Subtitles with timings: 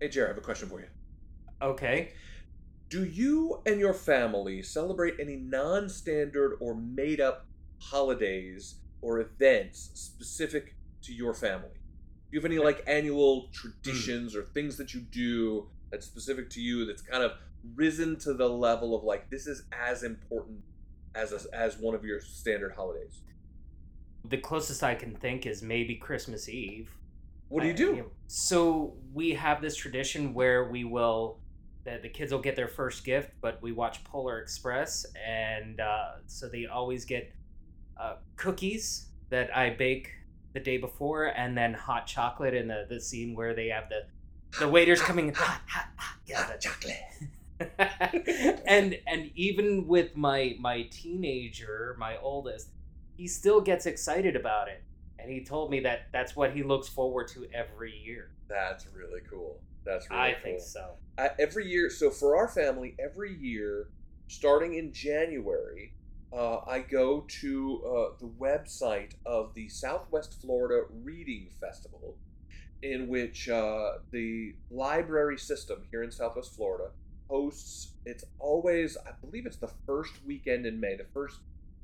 [0.00, 0.86] Hey, Jared, I have a question for you.
[1.62, 2.12] Okay.
[2.90, 7.46] Do you and your family celebrate any non standard or made up
[7.78, 11.70] holidays or events specific to your family?
[11.70, 16.60] Do you have any like annual traditions or things that you do that's specific to
[16.60, 17.32] you that's kind of
[17.74, 20.60] risen to the level of like this is as important
[21.14, 23.20] as a, as one of your standard holidays?
[24.24, 26.90] The closest I can think is maybe Christmas Eve.
[27.54, 28.10] What do you I- do?
[28.26, 31.38] So we have this tradition where we will,
[31.84, 36.12] the, the kids will get their first gift, but we watch Polar Express, and uh,
[36.26, 37.32] so they always get
[38.00, 40.10] uh, cookies that I bake
[40.52, 44.06] the day before, and then hot chocolate in the, the scene where they have the
[44.58, 46.96] the waiters coming in, hot, hot, hot, yeah, the- chocolate.
[48.66, 52.70] and and even with my my teenager, my oldest,
[53.16, 54.82] he still gets excited about it,
[55.24, 58.30] and he told me that that's what he looks forward to every year.
[58.48, 59.62] That's really cool.
[59.86, 60.42] That's really I cool.
[60.42, 60.96] think so.
[61.18, 63.88] uh, every year so for our family every year
[64.28, 65.94] starting in january
[66.32, 72.18] uh, i go to uh, the website of the southwest florida reading festival
[72.82, 76.90] in which uh, the library system here in southwest florida
[77.30, 81.40] hosts it's always i believe it's the first weekend in may the first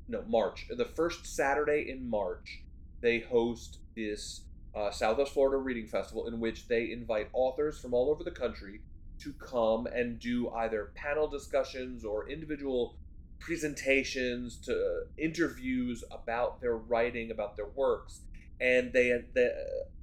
[0.07, 2.63] no march the first saturday in march
[3.01, 4.41] they host this
[4.75, 8.81] uh, southwest florida reading festival in which they invite authors from all over the country
[9.21, 12.95] to come and do either panel discussions or individual
[13.39, 18.21] presentations to interviews about their writing about their works.
[18.59, 19.49] And they, they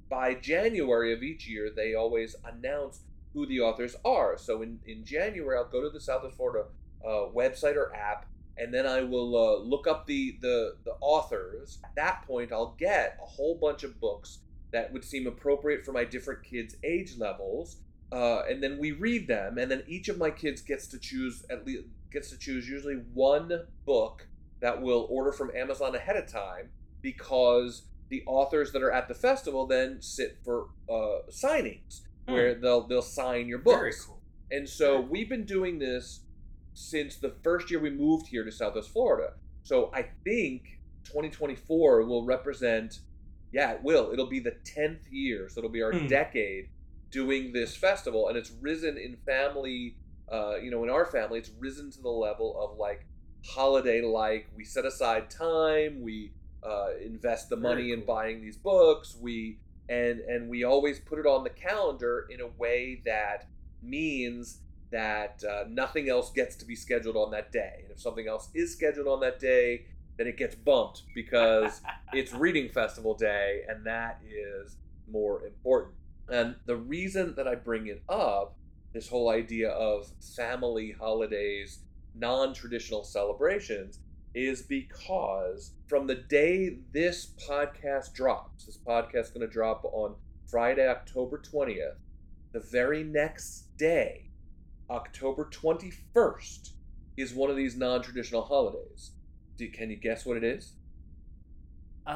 [0.09, 3.01] by january of each year they always announce
[3.33, 4.37] who the authors are.
[4.37, 6.67] So in, in january i'll go to the southwest florida
[7.05, 8.25] uh, website or app
[8.59, 12.75] and then i will uh, look up the, the the authors at that point i'll
[12.77, 14.39] get a whole bunch of books
[14.71, 17.77] that would seem appropriate for my different kids age levels
[18.11, 21.45] uh, and then we read them, and then each of my kids gets to choose
[21.49, 24.27] at least gets to choose usually one book
[24.61, 26.69] that we'll order from Amazon ahead of time
[27.03, 32.87] because the authors that are at the festival then sit for uh, signings where they'll
[32.87, 33.79] they'll sign your books.
[33.79, 34.19] Very cool.
[34.51, 36.21] And so we've been doing this
[36.79, 39.31] since the first year we moved here to Southwest Florida.
[39.63, 40.63] So I think
[41.05, 42.99] 2024 will represent,
[43.51, 44.11] yeah, it will.
[44.13, 45.49] It'll be the 10th year.
[45.49, 46.07] So it'll be our Hmm.
[46.07, 46.69] decade
[47.11, 48.29] doing this festival.
[48.29, 49.97] And it's risen in family,
[50.31, 53.07] uh, you know, in our family, it's risen to the level of like
[53.45, 54.47] holiday like.
[54.55, 59.59] We set aside time, we uh, invest the money in buying these books, we
[59.89, 63.45] and and we always put it on the calendar in a way that
[63.81, 64.61] means
[64.91, 67.81] that uh, nothing else gets to be scheduled on that day.
[67.83, 69.85] And if something else is scheduled on that day,
[70.17, 71.81] then it gets bumped because
[72.13, 74.77] it's reading festival day, and that is
[75.11, 75.95] more important.
[76.29, 78.55] And the reason that I bring it up,
[78.93, 81.79] this whole idea of family holidays,
[82.15, 83.99] non traditional celebrations,
[84.35, 90.15] is because from the day this podcast drops, this podcast is going to drop on
[90.47, 91.95] Friday, October 20th,
[92.51, 94.28] the very next day,
[94.89, 96.71] October 21st,
[97.17, 99.11] is one of these non traditional holidays.
[99.57, 100.73] Do, can you guess what it is?
[102.07, 102.11] Uh,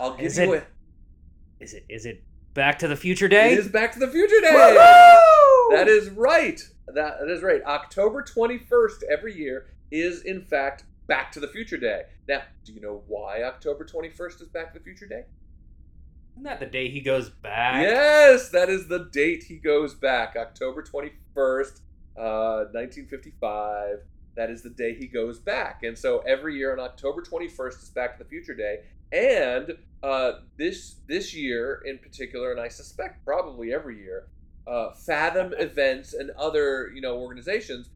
[0.00, 0.68] I'll give is you it,
[1.60, 1.64] a.
[1.64, 3.52] is it is it Back to the Future Day?
[3.52, 4.52] It is Back to the Future Day.
[4.52, 5.76] Woo-hoo!
[5.76, 6.60] That is right.
[6.88, 7.62] That, that is right.
[7.64, 12.02] October 21st every year is, in fact, Back to the Future Day.
[12.28, 15.24] Now, do you know why October 21st is Back to the Future Day?
[16.36, 17.82] Isn't that the day he goes back?
[17.82, 20.36] Yes, that is the date he goes back.
[20.36, 21.80] October 21st,
[22.18, 24.00] uh, 1955.
[24.36, 25.82] That is the day he goes back.
[25.82, 28.80] And so every year on October 21st is Back to the Future Day.
[29.12, 34.28] And uh, this this year in particular, and I suspect probably every year,
[34.66, 37.88] uh, Fathom Events and other you know organizations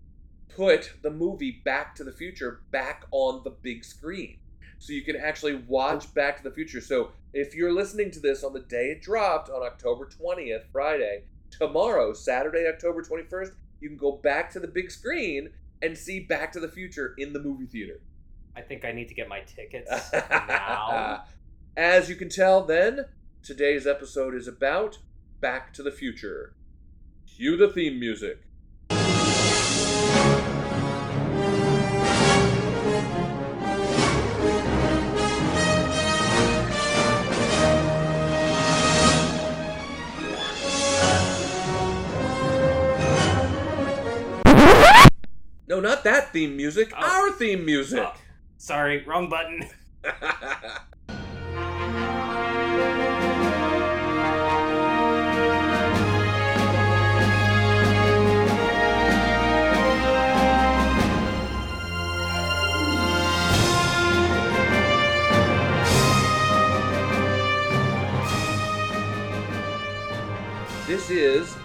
[0.48, 4.38] put the movie Back to the Future back on the big screen,
[4.80, 6.80] so you can actually watch Back to the Future.
[6.80, 11.24] So if you're listening to this on the day it dropped on October 20th, Friday,
[11.50, 15.50] tomorrow, Saturday, October 21st, you can go back to the big screen
[15.82, 18.00] and see Back to the Future in the movie theater.
[18.56, 21.24] I think I need to get my tickets now.
[21.76, 23.06] As you can tell, then,
[23.42, 24.98] today's episode is about
[25.40, 26.54] Back to the Future.
[27.26, 28.40] Cue the theme music.
[45.70, 46.92] No, not that theme music.
[46.98, 47.28] Oh.
[47.28, 48.00] Our theme music.
[48.02, 48.12] Oh.
[48.58, 49.68] Sorry, wrong button.
[70.88, 71.56] This is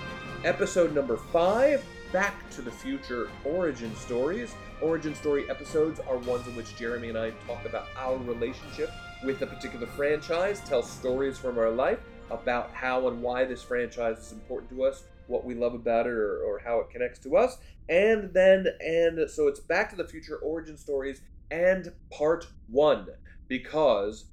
[0.43, 1.83] episode number five
[2.15, 4.55] Back to the Future Origin Stories.
[4.79, 8.89] Origin Story episodes are ones in which Jeremy and I talk about our relationship
[9.25, 11.99] with a particular franchise, tell stories from our life
[12.31, 16.13] about how and why this franchise is important to us, what we love about it,
[16.13, 17.57] or, or how it connects to us.
[17.89, 21.19] And then, and so it's Back to the Future Origin Stories
[21.51, 23.07] and Part 1
[23.49, 24.27] because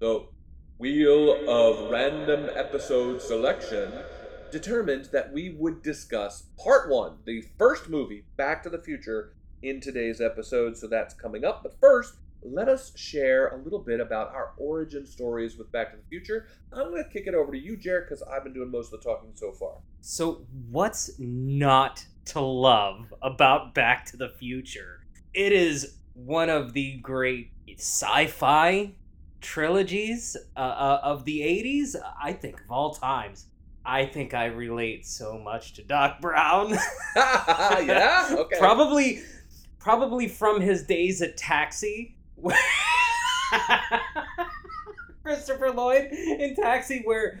[0.00, 0.26] the
[0.78, 3.92] Wheel of Random Episode Selection
[4.50, 9.80] determined that we would discuss part one, the first movie, Back to the Future, in
[9.80, 10.76] today's episode.
[10.76, 11.62] So that's coming up.
[11.62, 15.96] But first, let us share a little bit about our origin stories with Back to
[15.98, 16.46] the Future.
[16.72, 19.00] I'm going to kick it over to you, Jared, because I've been doing most of
[19.00, 19.74] the talking so far.
[20.00, 25.04] So, what's not to love about Back to the Future?
[25.34, 28.94] It is one of the great sci fi
[29.40, 33.46] trilogies uh, uh, of the 80s, I think, of all times.
[33.84, 36.70] I think I relate so much to Doc Brown.
[37.16, 38.58] yeah, okay.
[38.58, 39.22] Probably,
[39.78, 42.16] probably from his days at Taxi.
[45.22, 47.40] Christopher Lloyd in Taxi, where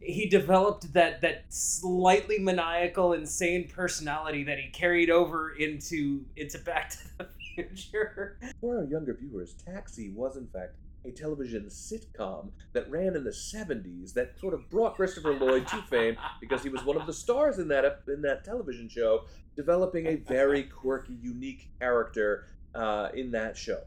[0.00, 6.90] he developed that that slightly maniacal, insane personality that he carried over into into Back
[6.90, 8.38] to the Future.
[8.60, 13.30] For our younger viewers, Taxi was in fact a television sitcom that ran in the
[13.30, 17.12] 70s that sort of brought Christopher Lloyd to fame because he was one of the
[17.12, 19.24] stars in that in that television show,
[19.56, 23.80] developing a very quirky, unique character uh, in that show.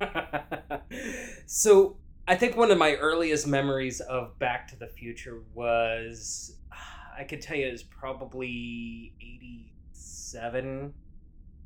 [1.46, 1.96] so
[2.26, 6.56] I think one of my earliest memories of Back to the Future was
[7.18, 10.92] I could tell you it was probably 87,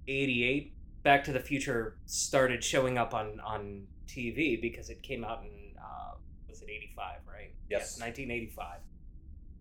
[0.06, 0.73] 88.
[1.02, 5.76] Back to the Future started showing up on on TV because it came out in
[5.79, 6.14] uh,
[6.49, 7.53] was it 85, right?
[7.69, 8.00] Yes.
[8.00, 8.79] 1985.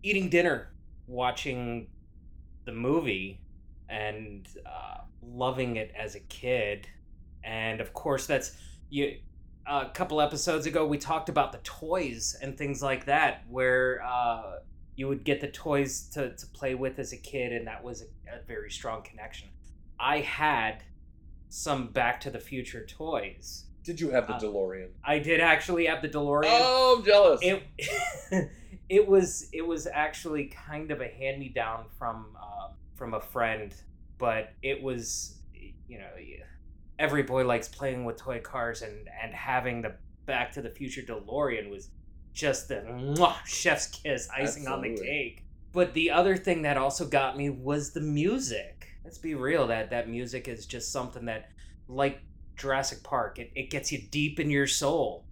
[0.04, 0.70] Eating dinner,
[1.08, 1.88] watching
[2.66, 3.42] the movie
[3.90, 6.88] and uh, loving it as a kid.
[7.44, 8.52] And of course that's
[8.90, 9.18] you
[9.68, 14.58] a couple episodes ago we talked about the toys and things like that where uh,
[14.96, 18.02] you would get the toys to, to play with as a kid and that was
[18.02, 19.50] a, a very strong connection
[20.00, 20.84] i had
[21.50, 24.90] some back to the future toys Did you have the Uh, DeLorean?
[25.04, 27.40] i did actually have the delorean Oh, I'm jealous.
[27.44, 27.64] it
[28.90, 33.20] it was it was actually kind of a hand me down from uh, from a
[33.22, 33.74] friend,
[34.18, 35.38] but it was
[35.88, 36.10] you know
[36.98, 39.94] every boy likes playing with toy cars and and having the
[40.26, 41.90] Back to the Future DeLorean was
[42.34, 45.44] just the mwah, chef's kiss icing on the cake.
[45.72, 48.88] But the other thing that also got me was the music.
[49.04, 51.50] Let's be real that that music is just something that
[51.88, 52.22] like
[52.56, 55.26] Jurassic Park, it, it gets you deep in your soul.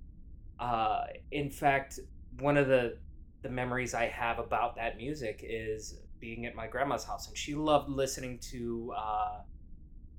[0.59, 1.99] Uh, in fact,
[2.39, 2.97] one of the
[3.41, 7.53] the memories I have about that music is being at my grandma's house, and she
[7.53, 9.39] loved listening to uh,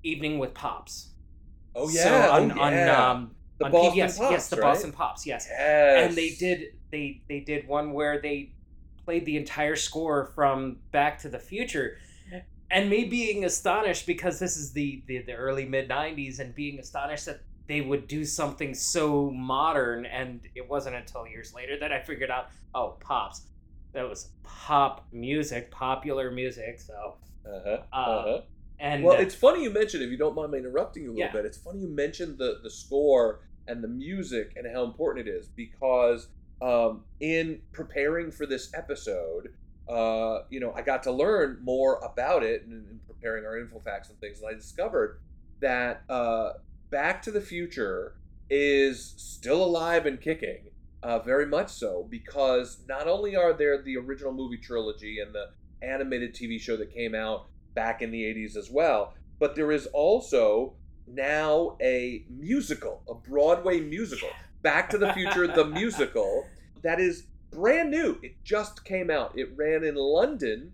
[0.02, 1.10] "Evening with Pops."
[1.74, 4.62] oh So yeah, on, oh, on um, the on Boston PBS, Pops, yes, the right?
[4.62, 5.46] Boston Pops, yes.
[5.50, 6.08] Yes.
[6.08, 8.52] And they did they they did one where they
[9.04, 11.98] played the entire score from Back to the Future.
[12.74, 16.78] And me being astonished because this is the, the, the early mid 90s and being
[16.80, 21.92] astonished that they would do something so modern and it wasn't until years later that
[21.92, 23.46] I figured out oh pops
[23.94, 27.16] that was pop music popular music so
[27.46, 27.78] Uh-huh.
[27.92, 28.40] Uh, uh-huh.
[28.80, 31.14] and Well, uh, it's funny you mentioned, if you don't mind me interrupting you a
[31.14, 31.32] little Yeah.
[31.32, 35.30] bit, it's funny you mentioned the, the score and the music and how important it
[35.30, 36.28] is because
[36.60, 39.48] um, in preparing for this episode,
[39.88, 43.80] uh, you know, I got to learn more about it in, in preparing our info
[43.80, 45.20] facts and things, and I discovered
[45.60, 46.52] that uh,
[46.90, 48.16] Back to the Future
[48.50, 50.70] is still alive and kicking,
[51.02, 55.48] uh, very much so, because not only are there the original movie trilogy and the
[55.82, 59.14] animated TV show that came out back in the 80s as well.
[59.38, 60.74] But there is also
[61.06, 64.30] now a musical, a Broadway musical,
[64.62, 66.46] Back to the Future, the musical,
[66.82, 68.18] that is brand new.
[68.22, 69.38] It just came out.
[69.38, 70.72] It ran in London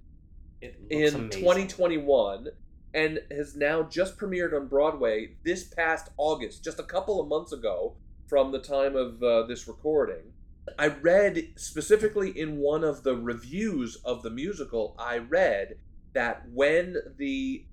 [0.63, 1.31] in amazing.
[1.31, 2.49] 2021
[2.93, 7.53] and has now just premiered on Broadway this past August, just a couple of months
[7.53, 7.95] ago
[8.29, 10.33] from the time of uh, this recording.
[10.79, 15.77] I read specifically in one of the reviews of the musical, I read
[16.13, 17.65] that when the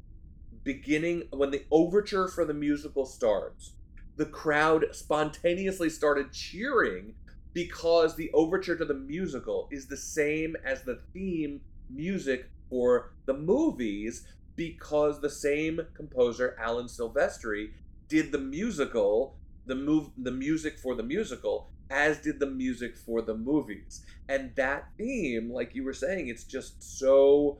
[0.63, 3.73] beginning, when the overture for the musical starts,
[4.15, 7.13] the crowd spontaneously started cheering
[7.53, 13.33] because the overture to the musical is the same as the theme music for the
[13.33, 14.25] movies
[14.55, 17.67] because the same composer Alan Silvestri
[18.09, 23.21] did the musical the move the music for the musical as did the music for
[23.21, 24.01] the movies.
[24.27, 27.59] And that theme, like you were saying, it's just so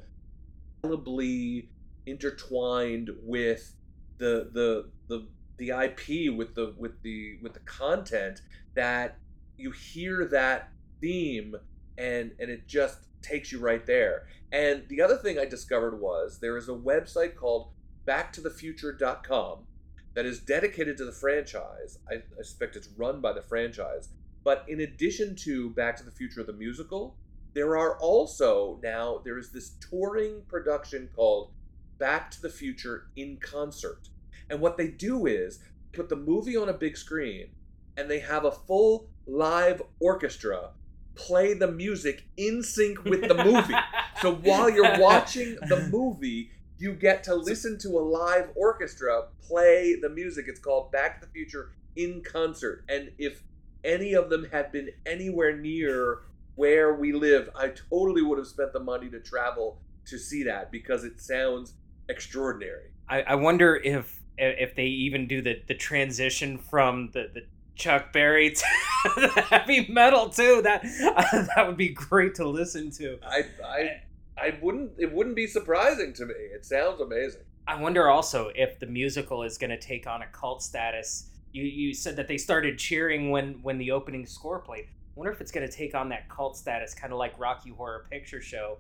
[0.84, 1.72] indelibly
[2.06, 3.76] intertwined with
[4.20, 5.28] the the the
[5.58, 8.42] the IP with the with the with the content
[8.76, 9.20] that
[9.58, 10.70] you hear that
[11.02, 11.56] theme
[11.98, 14.28] and and it just takes you right there.
[14.52, 17.72] And the other thing I discovered was there is a website called
[18.08, 19.66] backtothefuture.com
[20.14, 22.00] that is dedicated to the franchise.
[22.10, 24.10] I, I suspect it's run by the franchise.
[24.44, 27.18] But in addition to Back to the Future the musical,
[27.54, 31.52] there are also now there is this touring production called
[31.98, 34.10] Back to the Future in concert.
[34.50, 35.60] And what they do is
[35.92, 37.50] put the movie on a big screen
[37.98, 40.70] and they have a full live orchestra
[41.16, 43.74] play the music in sync with the movie.
[44.22, 49.96] so while you're watching the movie, you get to listen to a live orchestra play
[50.00, 50.46] the music.
[50.48, 52.86] It's called Back to the Future in concert.
[52.88, 53.42] And if
[53.84, 56.20] any of them had been anywhere near
[56.56, 60.72] where we live, I totally would have spent the money to travel to see that
[60.72, 61.74] because it sounds
[62.10, 62.92] extraordinary.
[63.10, 67.42] I, I wonder if if they even do the, the transition from the, the
[67.78, 70.62] Chuck Berry to heavy metal too.
[70.64, 73.20] That uh, that would be great to listen to.
[73.26, 74.02] I I
[74.38, 76.34] I wouldn't it wouldn't be surprising to me.
[76.34, 77.42] It sounds amazing.
[77.68, 81.30] I wonder also if the musical is going to take on a cult status.
[81.52, 84.86] You you said that they started cheering when when the opening score played.
[84.86, 87.72] I wonder if it's going to take on that cult status, kind of like Rocky
[87.72, 88.78] Horror Picture Show,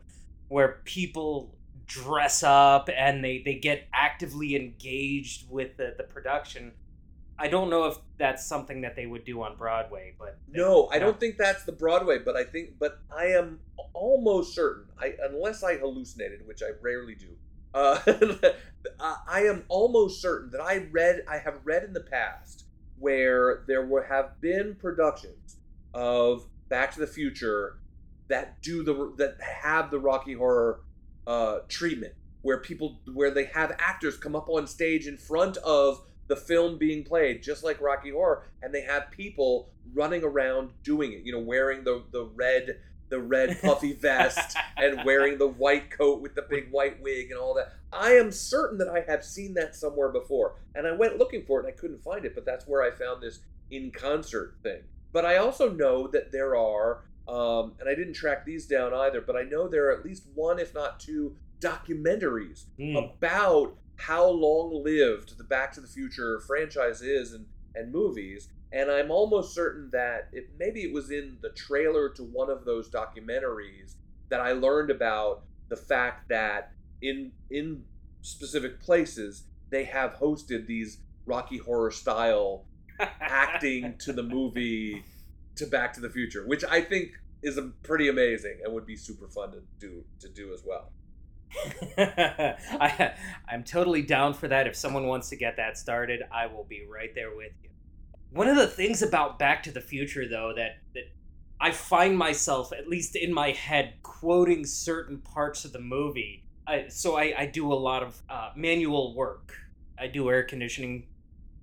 [0.49, 1.55] where people
[1.87, 6.71] dress up and they they get actively engaged with the the production
[7.39, 10.99] I don't know if that's something that they would do on Broadway, but no, I
[10.99, 12.17] don't think that's the Broadway.
[12.19, 13.59] But I think, but I am
[13.93, 17.27] almost certain, I unless I hallucinated, which I rarely do.
[17.73, 17.99] Uh,
[19.27, 22.65] I am almost certain that I read, I have read in the past
[22.97, 25.57] where there will have been productions
[25.93, 27.77] of Back to the Future
[28.27, 30.81] that do the that have the Rocky Horror
[31.25, 36.01] uh, treatment, where people where they have actors come up on stage in front of
[36.27, 41.13] the film being played just like Rocky Horror, and they have people running around doing
[41.13, 41.21] it.
[41.23, 42.79] You know, wearing the the red
[43.09, 47.39] the red puffy vest and wearing the white coat with the big white wig and
[47.39, 47.73] all that.
[47.93, 51.59] I am certain that I have seen that somewhere before, and I went looking for
[51.59, 52.35] it and I couldn't find it.
[52.35, 53.39] But that's where I found this
[53.71, 54.81] in concert thing.
[55.13, 59.21] But I also know that there are, um, and I didn't track these down either.
[59.21, 62.97] But I know there are at least one, if not two, documentaries mm.
[62.97, 68.49] about how long lived the Back to the Future franchise is and, and movies.
[68.71, 72.65] And I'm almost certain that it, maybe it was in the trailer to one of
[72.65, 73.95] those documentaries
[74.29, 77.83] that I learned about the fact that in in
[78.21, 82.65] specific places they have hosted these Rocky Horror style
[82.99, 85.03] acting to the movie
[85.55, 87.11] to Back to the Future, which I think
[87.43, 90.91] is a pretty amazing and would be super fun to do to do as well.
[91.97, 93.13] I,
[93.47, 94.67] I'm totally down for that.
[94.67, 97.69] If someone wants to get that started, I will be right there with you.
[98.31, 101.03] One of the things about Back to the Future, though, that, that
[101.59, 106.43] I find myself, at least in my head, quoting certain parts of the movie.
[106.67, 109.53] I, so I, I do a lot of uh, manual work.
[109.97, 111.07] I do air conditioning.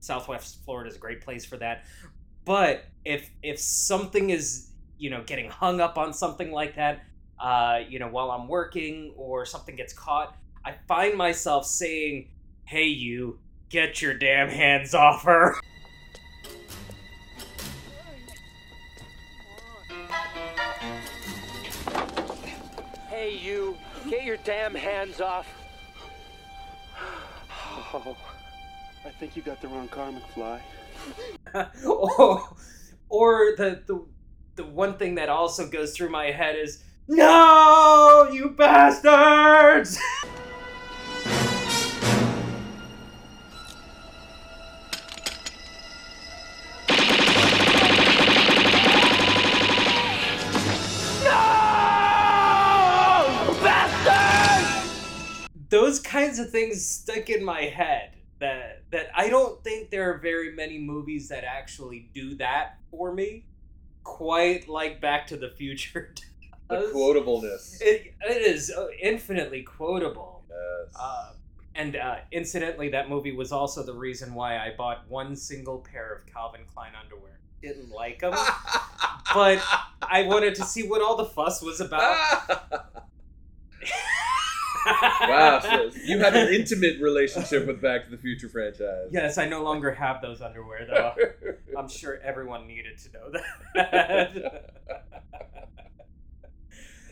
[0.01, 1.85] Southwest Florida is a great place for that.
[2.45, 7.05] But if if something is you know getting hung up on something like that,
[7.45, 10.35] uh, you know, while I'm working or something gets caught,
[10.65, 12.31] I find myself saying,
[12.65, 15.55] "Hey, you, get your damn hands off her."
[23.09, 23.77] Hey, you,
[24.11, 25.47] get your damn hands off.
[27.97, 28.17] Oh,
[29.07, 30.61] I think you got the wrong car, McFly.
[31.85, 32.57] oh,
[33.09, 34.05] or the, the
[34.57, 39.99] the one thing that also goes through my head is no, you bastards!
[55.75, 60.19] those kinds of things stick in my head that that I don't think there are
[60.19, 63.45] very many movies that actually do that for me
[64.05, 66.15] quite like Back to the Future
[66.81, 67.81] the quotableness.
[67.81, 70.45] It, it is uh, infinitely quotable.
[70.49, 70.95] Yes.
[70.99, 71.33] Uh,
[71.75, 76.15] and uh, incidentally, that movie was also the reason why I bought one single pair
[76.15, 77.39] of Calvin Klein underwear.
[77.63, 78.33] Didn't like them,
[79.35, 79.63] but
[80.03, 82.19] I wanted to see what all the fuss was about.
[84.87, 89.09] Wow, so you have an intimate relationship with Back to the Future franchise.
[89.11, 91.15] Yes, I no longer have those underwear though.
[91.79, 93.31] I'm sure everyone needed to know
[93.75, 94.71] that.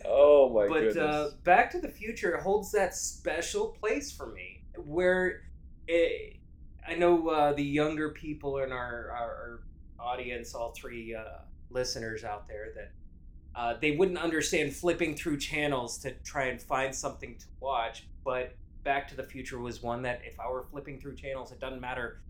[0.05, 0.69] Oh my god.
[0.69, 0.97] but goodness.
[0.97, 5.43] uh, Back to the Future holds that special place for me, where
[5.87, 6.37] it,
[6.87, 9.61] I know uh, the younger people in our, our,
[10.01, 11.39] our audience, all three uh,
[11.71, 12.93] listeners out there, that
[13.55, 18.07] uh, they wouldn't understand flipping through channels to try and find something to watch.
[18.25, 18.55] But
[18.85, 21.81] Back to the Future was one that if I were flipping through channels, it doesn't
[21.81, 22.21] matter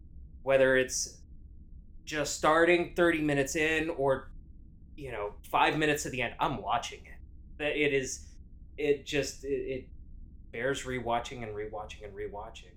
[0.43, 1.19] whether it's
[2.05, 4.31] just starting 30 minutes in or
[4.97, 7.22] you know five minutes to the end i'm watching it
[7.67, 8.27] it is
[8.77, 9.89] it just it, it
[10.53, 12.73] bears rewatching and rewatching and rewatching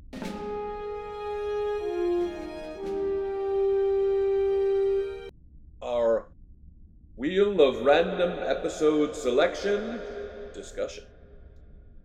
[5.81, 6.27] Our
[7.15, 9.99] Wheel of Random Episode Selection
[10.53, 11.03] discussion.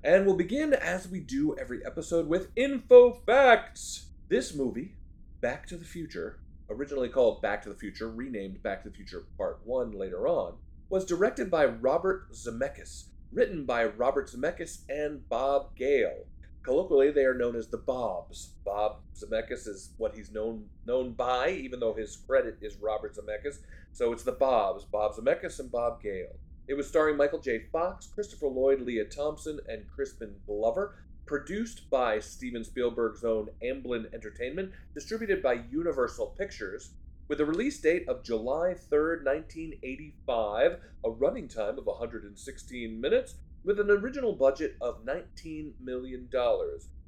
[0.04, 4.06] And we'll begin as we do every episode with info facts.
[4.28, 4.96] This movie,
[5.40, 9.24] Back to the Future, originally called Back to the Future, renamed Back to the Future
[9.36, 10.54] Part 1 later on,
[10.90, 16.26] was directed by Robert Zemeckis, written by Robert Zemeckis and Bob Gale.
[16.64, 18.54] Colloquially, they are known as the Bobs.
[18.64, 23.60] Bob Zemeckis is what he's known known by, even though his credit is Robert Zemeckis.
[23.92, 26.36] So it's the Bobs, Bob Zemeckis and Bob Gale.
[26.66, 27.66] It was starring Michael J.
[27.72, 30.96] Fox, Christopher Lloyd, Lea Thompson, and Crispin Glover.
[31.24, 36.90] Produced by Steven Spielberg's own Amblin Entertainment, distributed by Universal Pictures,
[37.30, 43.78] with a release date of July 3rd, 1985, a running time of 116 minutes, with
[43.78, 46.28] an original budget of $19 million.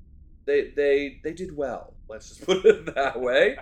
[0.47, 1.95] they, they, they did well.
[2.09, 3.57] Let's just put it that way.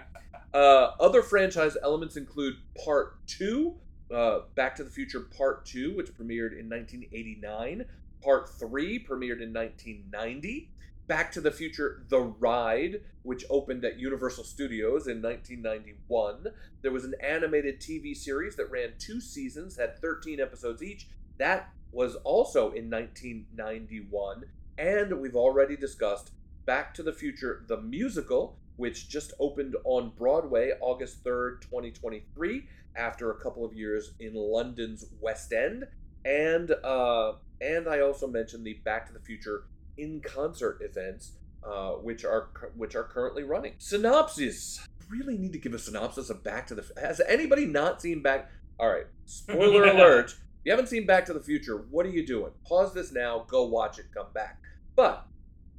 [0.54, 3.76] Uh, other franchise elements include Part 2,
[4.12, 7.84] uh, Back to the Future Part 2, which premiered in 1989.
[8.22, 10.70] Part 3 premiered in 1990.
[11.06, 16.46] Back to the Future The Ride, which opened at Universal Studios in 1991.
[16.82, 21.08] There was an animated TV series that ran two seasons, had 13 episodes each.
[21.38, 24.44] That was also in 1991.
[24.78, 26.30] And we've already discussed
[26.64, 32.66] Back to the Future The Musical, which just opened on Broadway August 3rd, 2023,
[32.96, 35.84] after a couple of years in London's West End.
[36.24, 39.64] And uh, and I also mentioned the Back to the Future
[39.96, 41.32] in concert events,
[41.64, 43.74] uh, which are which are currently running.
[43.78, 44.86] Synopsis.
[45.08, 46.84] Really need to give a synopsis of Back to the.
[47.00, 48.50] Has anybody not seen Back?
[48.78, 49.06] All right.
[49.24, 50.30] Spoiler alert.
[50.30, 52.52] If you haven't seen Back to the Future, what are you doing?
[52.66, 53.46] Pause this now.
[53.48, 54.06] Go watch it.
[54.14, 54.58] Come back.
[54.94, 55.26] But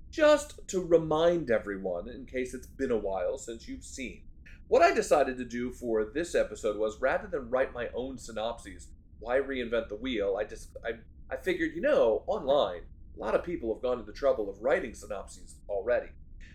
[0.10, 4.24] just to remind everyone, in case it's been a while since you've seen,
[4.72, 8.88] what I decided to do for this episode was rather than write my own synopses,
[9.20, 10.38] why reinvent the wheel?
[10.40, 10.92] I just I
[11.30, 14.62] I figured, you know, online, a lot of people have gone to the trouble of
[14.62, 16.08] writing synopses already.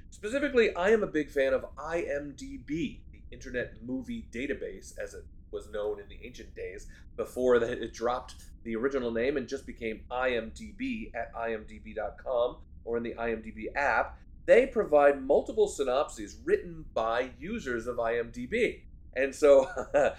[0.09, 5.69] Specifically, I am a big fan of IMDb, the Internet Movie Database, as it was
[5.71, 6.87] known in the ancient days,
[7.19, 13.03] before that it dropped the original name and just became IMDb at imdb.com or in
[13.03, 14.19] the IMDb app.
[14.47, 18.83] They provide multiple synopses written by users of IMDb.
[19.15, 19.69] And so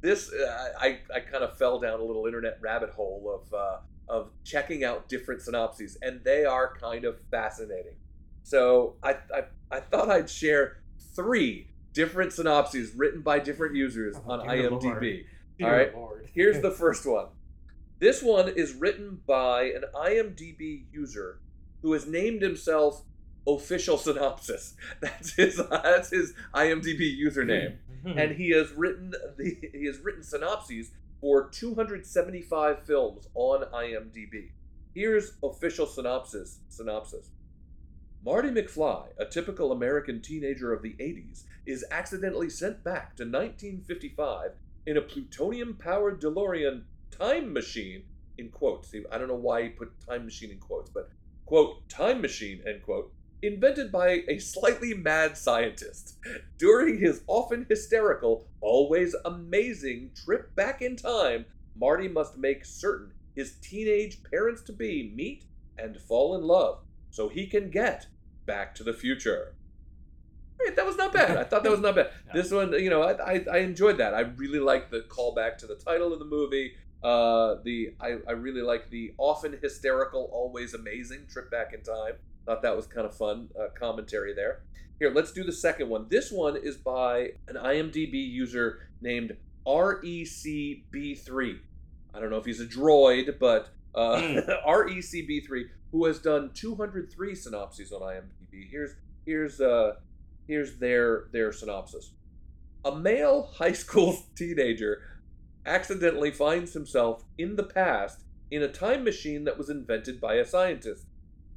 [0.00, 3.78] this, uh, I, I kind of fell down a little internet rabbit hole of, uh,
[4.08, 7.96] of checking out different synopses, and they are kind of fascinating.
[8.44, 10.82] So I, I, I thought I'd share
[11.16, 15.24] three different synopses written by different users Oh, on IMDb.
[15.62, 15.94] All right.
[15.94, 16.28] Lord.
[16.32, 17.28] Here's the first one.
[17.98, 21.40] This one is written by an IMDb user
[21.82, 23.02] who has named himself
[23.46, 24.74] Official Synopsis.
[25.00, 27.76] That's his uh, that's his IMDb username.
[28.04, 28.18] Hmm.
[28.18, 34.50] and he has written the he has written synopses for 275 films on IMDb.
[34.94, 37.30] Here's official synopsis synopsis.
[38.24, 44.52] Marty McFly, a typical American teenager of the 80s, is accidentally sent back to 1955
[44.86, 48.04] in a plutonium-powered DeLorean time machine
[48.38, 48.94] in quotes.
[49.10, 51.10] I don't know why he put time machine in quotes, but
[51.46, 56.18] quote time machine end quote invented by a slightly mad scientist.
[56.58, 61.44] During his often hysterical, always amazing trip back in time,
[61.76, 65.44] Marty must make certain his teenage parents to be meet
[65.76, 66.78] and fall in love
[67.10, 68.06] so he can get
[68.46, 69.54] back to the future.
[70.60, 71.36] Right, that was not bad.
[71.36, 72.10] I thought that was not bad.
[72.26, 72.32] No.
[72.42, 74.14] This one, you know, I, I, I enjoyed that.
[74.14, 76.74] I really liked the callback to the title of the movie.
[77.02, 82.14] Uh, the I, I really like the often hysterical, always amazing trip back in time.
[82.46, 84.62] Thought that was kind of fun uh, commentary there.
[84.98, 86.06] Here, let's do the second one.
[86.08, 91.58] This one is by an IMDb user named RECB3.
[92.14, 94.20] I don't know if he's a droid, but uh,
[94.66, 98.70] RECB3, who has done 203 synopses on IMDb.
[98.70, 98.94] Here's
[99.26, 99.94] here's uh
[100.46, 102.12] here's their their synopsis.
[102.84, 105.02] A male high school teenager
[105.66, 110.44] accidentally finds himself in the past in a time machine that was invented by a
[110.44, 111.06] scientist.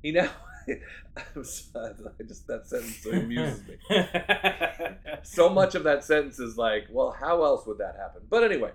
[0.01, 0.29] He now
[1.35, 3.77] I'm sorry, I just that sentence amuses me.
[5.23, 8.21] so much of that sentence is like, well, how else would that happen?
[8.29, 8.71] But anyway,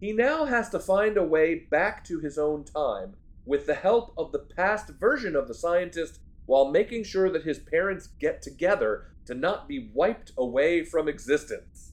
[0.00, 3.14] he now has to find a way back to his own time
[3.44, 7.58] with the help of the past version of the scientist while making sure that his
[7.58, 11.92] parents get together to not be wiped away from existence.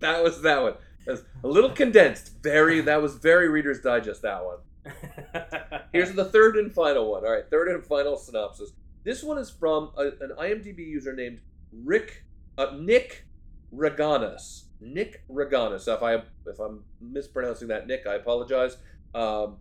[0.00, 0.74] That was that one.
[1.06, 2.32] That's a little condensed.
[2.42, 4.58] Very that was very Reader's Digest that one.
[5.92, 7.24] Here's the third and final one.
[7.24, 8.72] All right, third and final synopsis.
[9.04, 11.40] This one is from a, an IMDb user named
[11.72, 12.24] Rick
[12.56, 13.26] uh, Nick
[13.74, 14.64] Reganis.
[14.80, 15.88] Nick Reganis.
[15.88, 16.14] If I
[16.46, 18.76] if I'm mispronouncing that, Nick, I apologize.
[19.14, 19.56] Um,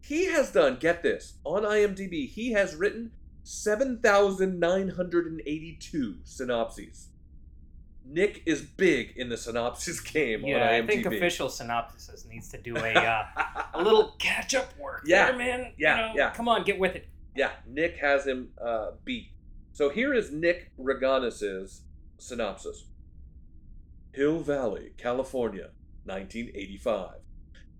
[0.00, 0.78] he has done.
[0.80, 2.28] Get this on IMDb.
[2.28, 7.07] He has written seven thousand nine hundred and eighty-two synopses.
[8.10, 12.76] Nick is big in the synopsis game yeah, I think official synopsis needs to do
[12.76, 13.26] a uh,
[13.74, 15.02] a little catch up work.
[15.04, 15.26] Yeah.
[15.26, 15.72] there, man.
[15.78, 16.30] Yeah, You know, yeah.
[16.30, 17.06] Come on, get with it.
[17.36, 19.28] Yeah, Nick has him uh, beat.
[19.72, 21.82] So here is Nick Reganis's
[22.18, 22.86] synopsis
[24.12, 25.70] Hill Valley, California,
[26.04, 27.20] 1985.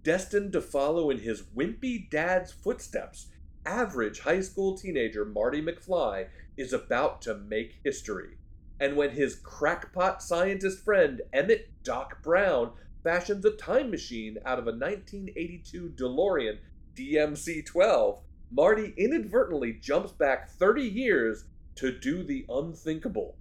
[0.05, 3.29] Destined to follow in his wimpy dad's footsteps,
[3.67, 8.37] average high school teenager Marty McFly is about to make history.
[8.81, 14.67] And when his crackpot scientist friend Emmett Doc Brown fashions a time machine out of
[14.67, 16.59] a 1982 DeLorean
[16.95, 21.45] DMC 12, Marty inadvertently jumps back 30 years
[21.77, 23.37] to do the unthinkable.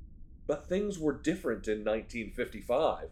[0.47, 3.09] But things were different in 1955.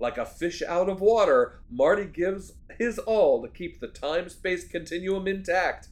[0.00, 4.66] Like a fish out of water, Marty gives his all to keep the time space
[4.66, 5.88] continuum intact.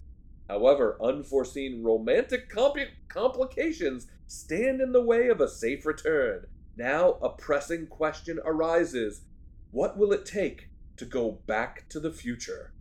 [0.49, 6.46] However, unforeseen romantic compli- complications stand in the way of a safe return.
[6.76, 9.22] Now, a pressing question arises
[9.70, 12.72] What will it take to go back to the future?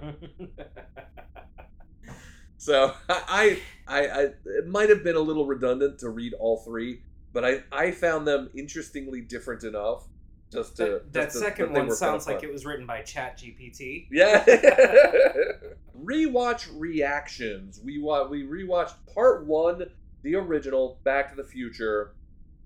[2.61, 7.01] So I, I, I, it might have been a little redundant to read all three,
[7.33, 10.07] but I, I found them interestingly different enough
[10.51, 10.83] just to.
[10.83, 14.09] that that just second one sounds like it was written by Chat GPT.
[14.11, 14.45] Yeah.
[16.03, 17.81] rewatch reactions.
[17.83, 19.87] We wa- we rewatched part one,
[20.23, 22.15] the original, Back to the Future.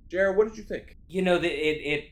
[0.09, 0.97] Jared, what did you think?
[1.07, 2.09] You know that it it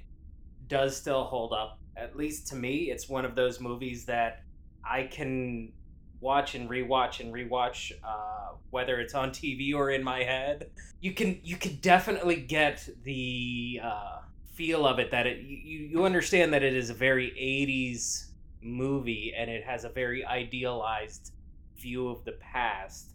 [0.68, 1.80] does still hold up.
[1.96, 4.44] At least to me, it's one of those movies that
[4.84, 5.72] I can
[6.20, 10.72] watch and rewatch and rewatch, uh, whether it's on TV or in my head.
[11.02, 14.20] You can you can definitely get the uh,
[14.54, 18.28] feel of it that it you, you understand that it is a very 80s
[18.62, 21.34] movie and it has a very idealized
[21.76, 23.10] view of the past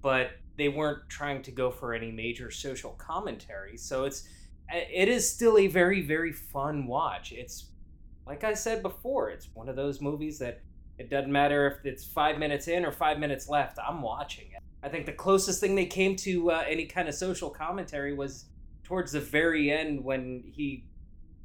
[0.00, 3.76] but they weren't trying to go for any major social commentary.
[3.76, 4.28] So it's
[4.70, 7.32] it is still a very very fun watch.
[7.32, 7.72] It's
[8.26, 10.60] like i said before it's one of those movies that
[10.98, 14.62] it doesn't matter if it's five minutes in or five minutes left i'm watching it.
[14.84, 18.46] I think the closest thing they came to uh, any kind of social commentary was
[18.82, 20.86] towards the very end when he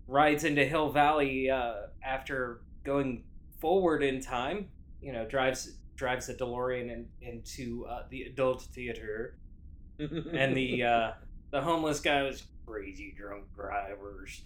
[0.07, 3.23] rides into hill valley uh, after going
[3.59, 4.69] forward in time
[5.01, 9.35] you know drives drives the delorean in, into uh, the adult theater
[9.99, 11.11] and the uh,
[11.51, 14.41] the homeless guy was crazy drunk drivers.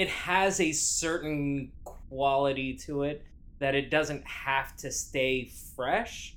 [0.00, 3.22] It has a certain quality to it
[3.58, 6.36] that it doesn't have to stay fresh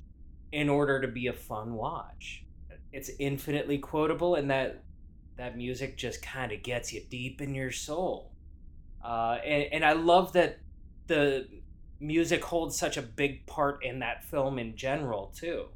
[0.52, 2.43] in order to be a fun watch.
[2.91, 4.84] It's infinitely quotable, and that
[5.38, 8.34] that music just kind of gets you deep in your soul.
[9.02, 10.60] Uh, and, and I love that
[11.08, 11.47] the
[12.02, 15.67] music holds such a big part in that film in general too.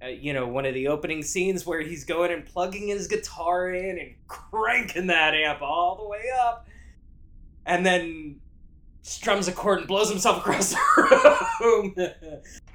[0.00, 3.70] Uh, you know, one of the opening scenes where he's going and plugging his guitar
[3.70, 6.68] in and cranking that amp all the way up,
[7.66, 8.40] and then
[9.02, 11.94] strums a chord and blows himself across the room.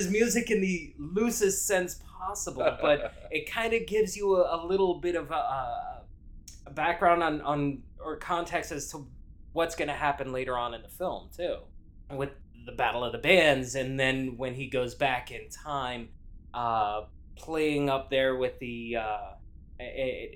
[0.00, 4.66] his music in the loosest sense possible, but it kind of gives you a, a
[4.66, 9.06] little bit of a, a, background on, on or context as to
[9.52, 11.56] what's going to happen later on in the film too,
[12.10, 12.30] with
[12.64, 16.08] the battle of the bands, and then when he goes back in time,
[16.54, 17.02] uh,
[17.36, 19.30] playing up there with the uh,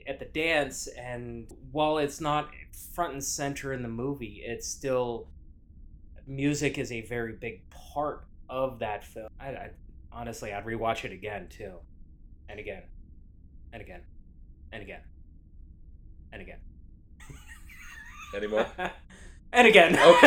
[0.09, 2.51] at the dance, and while it's not
[2.95, 5.29] front and center in the movie, it's still
[6.27, 9.29] music is a very big part of that film.
[9.41, 9.71] I, I
[10.13, 11.75] honestly, I'd rewatch it again too,
[12.49, 12.83] and again,
[13.73, 14.01] and again,
[14.73, 15.01] and again,
[16.33, 16.59] and again,
[18.35, 18.67] Anymore?
[19.53, 19.97] and again.
[19.97, 20.27] Okay.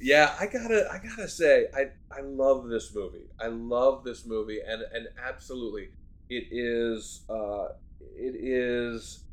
[0.00, 3.28] yeah, I gotta, I gotta say, I, I love this movie.
[3.40, 5.90] I love this movie, and and absolutely,
[6.28, 7.68] it is, uh,
[8.00, 9.24] it is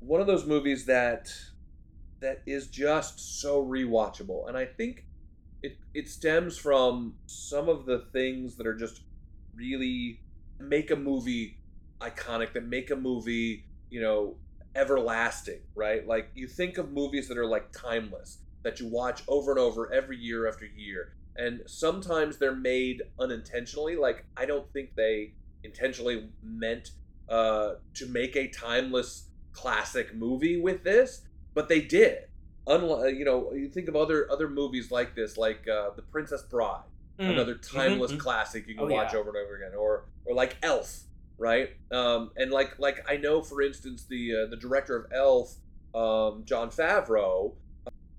[0.00, 1.32] one of those movies that
[2.20, 5.06] that is just so rewatchable, and I think
[5.62, 9.02] it it stems from some of the things that are just
[9.54, 10.20] really
[10.58, 11.58] make a movie
[12.00, 14.36] iconic, that make a movie, you know,
[14.74, 16.06] everlasting, right?
[16.06, 19.92] Like you think of movies that are like timeless that you watch over and over
[19.92, 21.14] every year after year.
[21.36, 23.96] And sometimes they're made unintentionally.
[23.96, 25.32] Like, I don't think they
[25.64, 26.90] intentionally meant
[27.28, 31.22] uh, to make a timeless classic movie with this,
[31.60, 32.16] but they did.
[32.66, 36.42] Unlike, you know, you think of other other movies like this, like uh, The Princess
[36.42, 36.84] Bride,
[37.18, 37.32] Mm.
[37.32, 38.18] another timeless mhm.
[38.18, 39.18] classic you can Oh, watch yeah.
[39.18, 41.00] over and over again, or or like Elf,
[41.36, 41.68] right?
[41.90, 45.56] Um, and like like I know, for instance, the uh, the director of Elf,
[45.94, 47.56] um, Jon Favreau,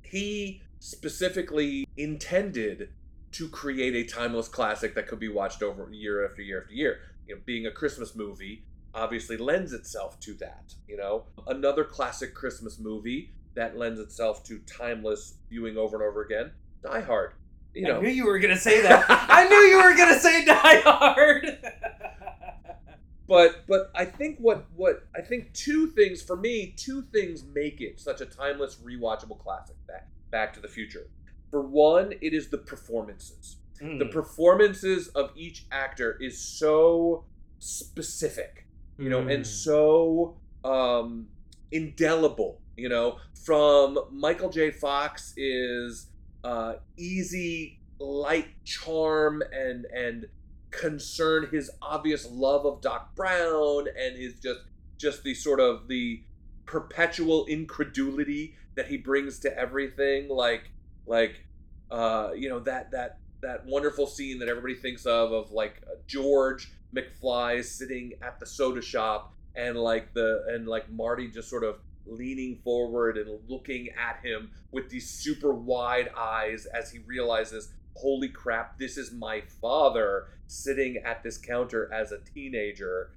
[0.04, 2.90] he specifically intended
[3.32, 7.00] to create a timeless classic that could be watched over year after year after year.
[7.28, 10.74] You know, being a Christmas movie obviously lends itself to that.
[10.88, 16.22] You know, another classic Christmas movie that lends itself to timeless viewing over and over
[16.24, 16.52] again.
[16.84, 17.34] Die Hard.
[17.74, 19.06] You know, I knew you were gonna say that.
[19.10, 21.46] I knew you were gonna say Die Hard.
[23.28, 27.80] but but I think what what I think two things for me two things make
[27.82, 31.08] it such a timeless rewatchable classic back Back to the Future.
[31.50, 33.58] For one, it is the performances.
[33.80, 34.12] The Mm.
[34.12, 37.26] performances of each actor is so
[37.60, 38.66] specific,
[39.02, 39.46] you know, and Mm.
[39.46, 41.28] so um,
[41.72, 42.62] indelible.
[42.78, 44.72] You know, from Michael J.
[44.72, 46.08] Fox is
[46.44, 50.28] uh, easy, light charm and and
[50.72, 54.62] concern, his obvious love of Doc Brown, and his just
[54.98, 56.24] just the sort of the
[56.66, 60.72] perpetual incredulity that he brings to everything, like
[61.06, 61.46] like
[61.92, 65.96] uh, you know that that that wonderful scene that everybody thinks of of like uh,
[66.08, 71.64] George McFly sitting at the soda shop and like the and like Marty just sort
[71.64, 77.70] of leaning forward and looking at him with these super wide eyes as he realizes
[77.96, 83.12] holy crap this is my father sitting at this counter as a teenager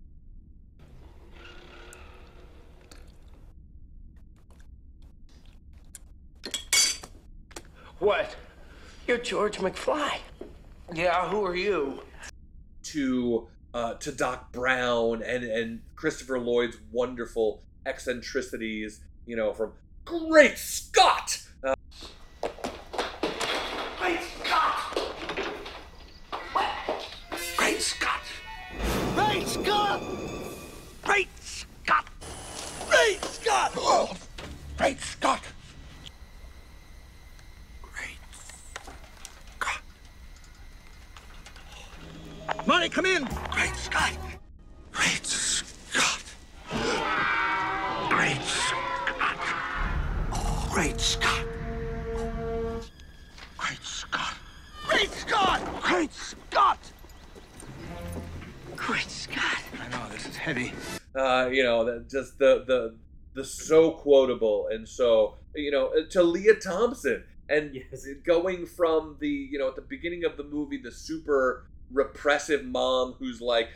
[8.00, 8.36] What?
[9.06, 10.18] You're George McFly.
[10.92, 12.02] Yeah, who are you?
[12.84, 19.72] to uh, to Doc Brown and and Christopher Lloyd's wonderful eccentricities, you know, from
[20.04, 21.42] Great Scott!
[21.62, 21.74] Uh,
[23.98, 24.98] Great Scott!
[26.52, 26.68] What?
[27.56, 28.20] Great Scott!
[29.16, 30.02] Great Scott!
[31.02, 32.08] Great Scott!
[32.88, 33.72] Great Scott!
[33.76, 34.16] Oh,
[34.78, 35.40] great Scott!
[42.66, 43.24] Monty, come in!
[43.50, 44.12] Great Scott!
[44.92, 46.22] Great Scott!
[48.08, 49.36] Great Scott!
[50.72, 51.46] Great Scott!
[53.58, 54.34] Great Scott!
[54.86, 55.82] Great Scott!
[55.82, 56.78] Great Scott!
[58.76, 59.62] Great Scott!
[59.82, 60.72] I know, this is heavy.
[61.14, 62.94] Uh, you know, just the, the,
[63.34, 68.06] the so quotable and so, you know, uh, to Lea Thompson and yes.
[68.24, 73.14] going from the you know at the beginning of the movie the super repressive mom
[73.18, 73.68] who's like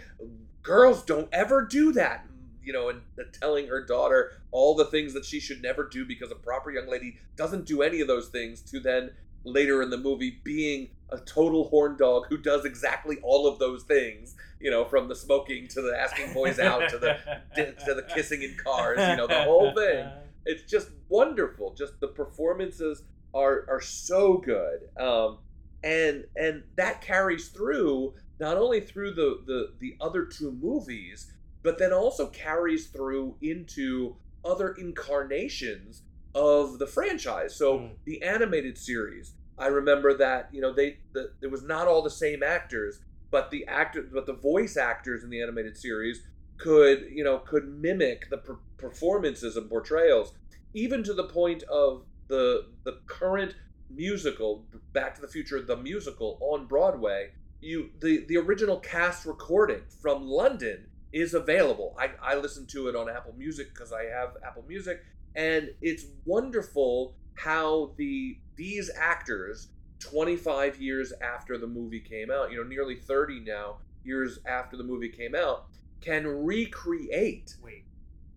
[0.62, 2.26] girls don't ever do that
[2.62, 6.30] you know and telling her daughter all the things that she should never do because
[6.30, 9.10] a proper young lady doesn't do any of those things to then
[9.44, 13.84] later in the movie being a total horn dog who does exactly all of those
[13.84, 17.16] things you know from the smoking to the asking boys out to the
[17.54, 20.06] to the kissing in cars you know the whole thing
[20.48, 21.74] it's just wonderful.
[21.74, 23.02] Just the performances
[23.34, 25.38] are are so good, um,
[25.82, 31.26] and and that carries through not only through the the the other two movies,
[31.62, 36.02] but then also carries through into other incarnations
[36.34, 37.56] of the franchise.
[37.56, 37.96] So Mm.
[38.06, 42.10] the animated series, I remember that you know they the, it was not all the
[42.10, 46.22] same actors, but the actor but the voice actors in the animated series
[46.58, 50.32] could you know could mimic the per- performances and portrayals,
[50.74, 53.54] even to the point of the the current
[53.90, 57.30] musical Back to the Future the musical on Broadway.
[57.60, 61.96] You the the original cast recording from London is available.
[61.98, 65.02] I, I listen to it on Apple Music because I have Apple Music,
[65.34, 69.68] and it's wonderful how the these actors
[70.00, 74.84] 25 years after the movie came out, you know, nearly 30 now years after the
[74.84, 75.66] movie came out,
[76.00, 77.56] can recreate.
[77.62, 77.84] Wait,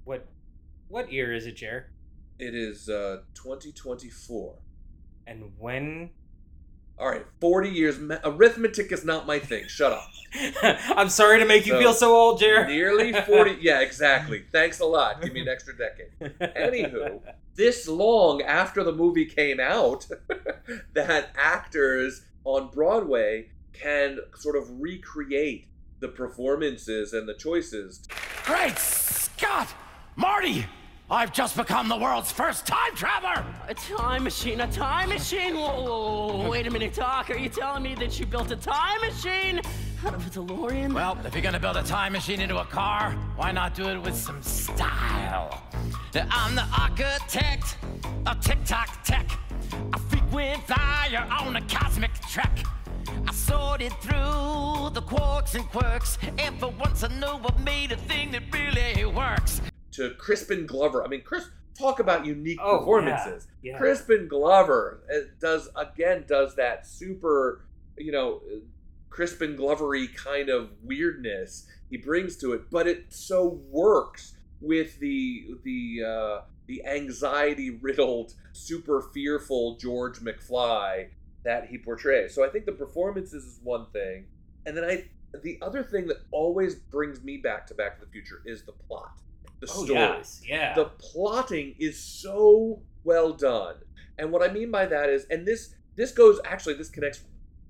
[0.03, 0.27] what?
[0.87, 1.87] What year is it, Jer?
[2.37, 4.55] It is uh, 2024.
[5.27, 6.09] And when?
[6.99, 7.97] All right, 40 years.
[8.23, 9.67] Arithmetic is not my thing.
[9.67, 10.07] Shut up.
[10.63, 12.67] I'm sorry to make you So, feel so old, Jer.
[12.67, 13.57] Nearly 40.
[13.61, 14.45] Yeah, exactly.
[14.51, 15.21] Thanks a lot.
[15.21, 16.11] Give me an extra decade.
[16.39, 17.21] Anywho,
[17.55, 20.07] this long after the movie came out
[20.93, 25.67] that actors on Broadway can sort of recreate
[26.01, 28.07] the performances and the choices.
[28.45, 29.73] Great Scott!
[30.15, 30.65] Marty!
[31.11, 33.45] I've just become the world's first time traveler!
[33.67, 35.55] A time machine, a time machine?
[35.55, 37.29] Whoa, whoa, whoa, wait a minute, Doc.
[37.29, 39.59] Are you telling me that you built a time machine
[40.05, 40.93] out of a DeLorean?
[40.93, 44.01] Well, if you're gonna build a time machine into a car, why not do it
[44.01, 45.61] with some style?
[46.15, 47.75] I'm the architect
[48.25, 49.29] of TikTok tech,
[49.91, 52.63] a frequent flyer on a cosmic trek.
[53.27, 57.97] I sorted through the quarks and quirks, and for once I know I made a
[57.97, 59.59] thing that really works.
[59.93, 61.03] To Crispin Glover.
[61.03, 63.47] I mean, Chris, talk about unique Oh, performances.
[63.61, 63.77] yeah, yeah.
[63.77, 67.65] Crispin Glover uh, does, again, does that super,
[67.97, 68.41] you know,
[69.09, 75.55] Crispin Glovery kind of weirdness he brings to it, but it so works with the
[75.63, 81.09] the uh, the anxiety riddled, super fearful George McFly
[81.43, 82.33] that he portrays.
[82.33, 84.27] So I think the performances is one thing,
[84.65, 85.09] and then I
[85.43, 88.71] the other thing that always brings me back to Back to the Future is the
[88.71, 89.19] plot,
[89.61, 89.99] the Oh, story.
[89.99, 90.73] yes, yeah.
[90.75, 93.75] The plotting is so well done,
[94.17, 97.23] and what I mean by that is, and this this goes actually this connects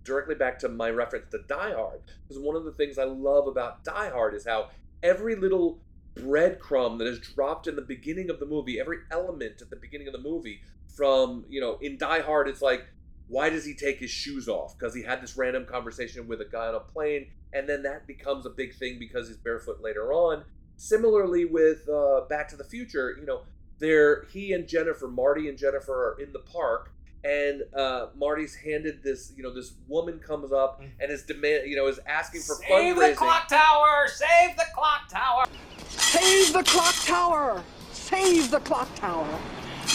[0.03, 3.45] directly back to my reference to Die Hard because one of the things I love
[3.47, 4.69] about Die Hard is how
[5.03, 5.79] every little
[6.15, 10.07] breadcrumb that is dropped in the beginning of the movie, every element at the beginning
[10.07, 10.61] of the movie,
[10.95, 12.85] from you know in Die Hard, it's like
[13.27, 14.77] why does he take his shoes off?
[14.77, 18.05] Because he had this random conversation with a guy on a plane, and then that
[18.05, 20.43] becomes a big thing because he's barefoot later on.
[20.81, 23.41] Similarly, with uh, Back to the Future, you know,
[23.77, 26.91] there he and Jennifer, Marty and Jennifer are in the park,
[27.23, 31.75] and uh, Marty's handed this, you know, this woman comes up and is demand, you
[31.75, 34.07] know, is asking for Save the clock tower!
[34.07, 35.45] Save the clock tower!
[35.87, 37.63] Save the clock tower!
[37.91, 39.39] Save the clock tower!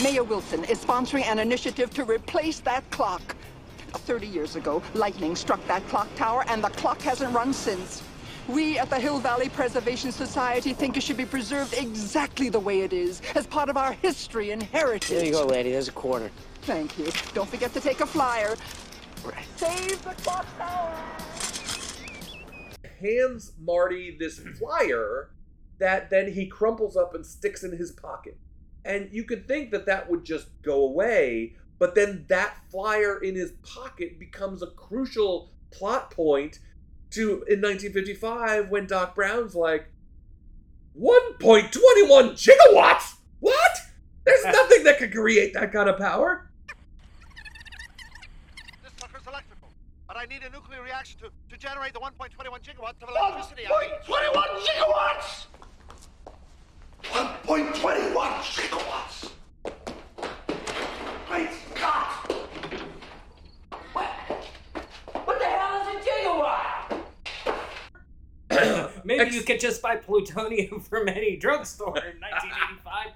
[0.05, 3.35] Mayor Wilson is sponsoring an initiative to replace that clock.
[3.93, 8.05] 30 years ago, lightning struck that clock tower, and the clock hasn't run since.
[8.49, 12.83] We at the Hill Valley Preservation Society think it should be preserved exactly the way
[12.83, 15.09] it is, as part of our history and heritage.
[15.09, 15.73] There you go, lady.
[15.73, 16.31] There's a quarter.
[16.63, 17.11] Thank you.
[17.35, 18.55] Don't forget to take a flyer.
[19.57, 20.95] Save the clock tower!
[23.01, 25.31] hands Marty this flyer
[25.79, 28.39] that then he crumples up and sticks in his pocket.
[28.85, 33.35] And you could think that that would just go away, but then that flyer in
[33.35, 36.61] his pocket becomes a crucial plot point
[37.11, 39.89] to in 1955 when Doc Brown's like
[41.01, 41.71] 1.21
[42.33, 43.15] gigawatts.
[43.41, 43.79] What?
[44.25, 46.49] There's nothing that could create that kind of power.
[48.83, 49.69] This sucker's electrical,
[50.09, 52.31] but I need a nuclear reaction to, to generate the 1.21
[52.63, 53.63] gigawatts of electricity.
[53.67, 53.93] I need.
[54.09, 55.47] 1.21 gigawatts!
[57.03, 59.31] 1.21 gigawatts!
[61.29, 62.33] Great Scott!
[63.93, 64.09] What?
[65.25, 66.77] What the hell is a gigawatt?
[69.07, 73.13] Maybe Ex- you could just buy plutonium from any drugstore in 1985.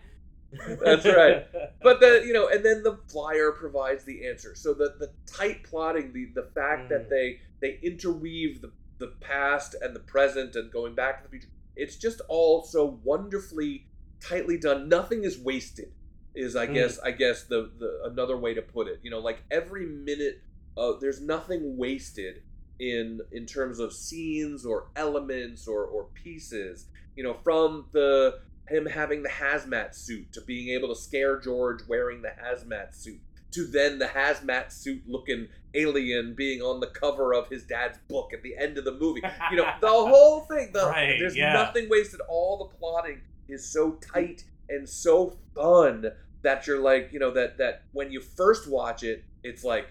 [0.84, 1.47] That's right.
[1.82, 4.55] But the you know, and then the flyer provides the answer.
[4.55, 7.11] So the the tight plotting, the the fact that Mm.
[7.11, 11.49] they they interweave the the past and the present and going back to the future,
[11.76, 13.86] it's just all so wonderfully
[14.20, 14.88] tightly done.
[14.88, 15.93] Nothing is wasted.
[16.34, 16.74] Is I Mm.
[16.74, 18.99] guess I guess the the another way to put it.
[19.03, 20.43] You know, like every minute,
[20.76, 22.43] uh, there's nothing wasted
[22.81, 26.87] in in terms of scenes or elements or or pieces.
[27.14, 31.81] You know, from the him having the hazmat suit to being able to scare George
[31.89, 33.20] wearing the hazmat suit
[33.53, 38.33] to then the hazmat suit looking alien being on the cover of his dad's book
[38.33, 39.22] at the end of the movie.
[39.51, 40.70] You know, the whole thing.
[40.72, 41.53] The, Right, there's yeah.
[41.53, 42.20] nothing wasted.
[42.28, 46.07] All the plotting is so tight and so fun
[46.43, 49.89] that you're like, you know, that that when you first watch it, it's like,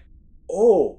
[0.50, 0.98] oh,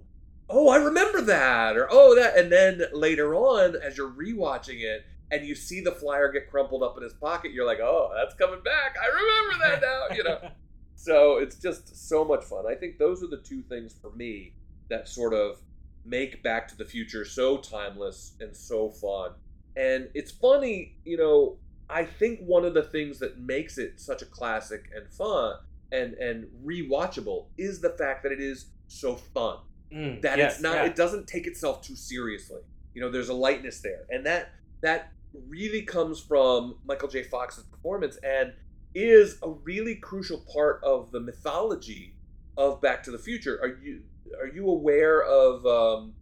[0.52, 2.38] oh, I remember that, or oh, that.
[2.38, 6.84] And then later on, as you're rewatching it and you see the flyer get crumpled
[6.84, 8.96] up in his pocket, you're like, oh, that's coming back.
[9.02, 10.52] I remember that now, you know.
[10.96, 12.66] so it's just so much fun.
[12.70, 14.54] I think those are the two things for me
[14.90, 15.60] that sort of
[16.06, 19.32] make Back to the Future so timeless and so fun.
[19.76, 21.58] And it's funny, you know,
[21.90, 25.56] I think one of the things that makes it such a classic and fun
[25.92, 29.58] and and rewatchable is the fact that it is so fun.
[29.94, 30.86] Mm, That yes, it's not yeah.
[30.86, 32.62] it doesn't take itself too seriously.
[32.94, 34.06] You know, there's a lightness there.
[34.10, 34.50] And that
[34.82, 35.12] that
[35.48, 37.24] really comes from Michael J.
[37.24, 38.54] Fox's performance and
[38.94, 42.16] is a really crucial part of the mythology
[42.58, 43.60] of Back to the Future.
[43.62, 44.02] Are you
[44.40, 46.14] are you aware of um,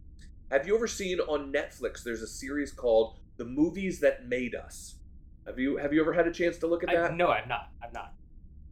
[0.50, 4.96] have you ever seen on Netflix there's a series called The Movies That Made Us?
[5.46, 7.16] Have you have you ever had a chance to look at I, that?
[7.16, 7.70] no, I'm not.
[7.82, 8.14] I'm not.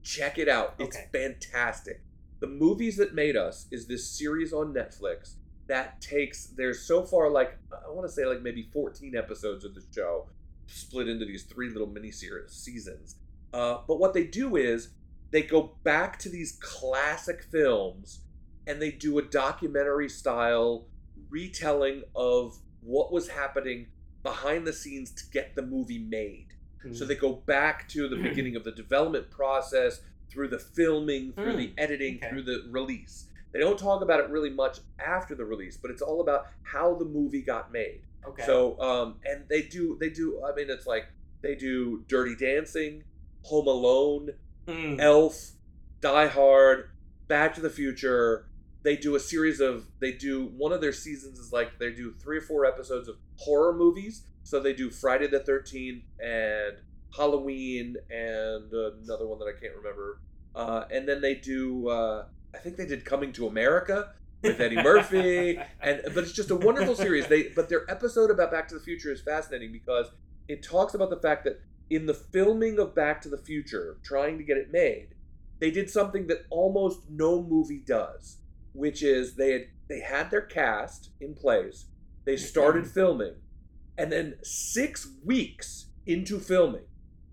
[0.03, 0.75] Check it out.
[0.79, 1.07] It's Okay.
[1.13, 2.01] fantastic.
[2.41, 5.35] The Movies That Made Us is this series on Netflix
[5.67, 9.75] that takes there's so far like I want to say like maybe 14 episodes of
[9.75, 10.29] the show
[10.67, 13.17] split into these three little mini series seasons.
[13.53, 14.91] Uh, but what they do is
[15.31, 18.21] they go back to these classic films
[18.67, 20.87] and they do a documentary style
[21.31, 23.87] retelling of what was happening
[24.23, 26.47] behind the scenes to get the movie made.
[26.93, 30.01] So they go back to the beginning of the development process,
[30.31, 32.29] through the filming, through the editing, okay.
[32.29, 33.27] through the release.
[33.53, 36.95] They don't talk about it really much after the release, but it's all about how
[36.95, 38.03] the movie got made.
[38.27, 38.45] Okay.
[38.45, 40.43] So, um, and they do, they do.
[40.45, 41.07] I mean, it's like
[41.41, 43.05] they do Dirty Dancing,
[43.43, 44.31] Home Alone,
[44.69, 45.01] Mm.
[45.01, 45.53] Elf,
[46.01, 46.91] Die Hard,
[47.27, 48.47] Back to the Future.
[48.83, 49.87] They do a series of.
[49.99, 53.17] They do one of their seasons is like they do three or four episodes of
[53.37, 54.23] horror movies.
[54.45, 56.77] So they do Friday the Thirteenth and
[57.17, 60.21] Halloween and another one that I can't remember.
[60.55, 61.89] Uh, and then they do.
[61.89, 66.51] Uh, I think they did Coming to America with Eddie Murphy, and but it's just
[66.51, 67.27] a wonderful series.
[67.27, 70.07] They but their episode about Back to the Future is fascinating because
[70.49, 74.39] it talks about the fact that in the filming of Back to the Future, trying
[74.39, 75.09] to get it made,
[75.59, 78.39] they did something that almost no movie does,
[78.73, 81.87] which is they had they had their cast in place,
[82.25, 83.35] they started filming,
[83.97, 86.85] and then six weeks into filming,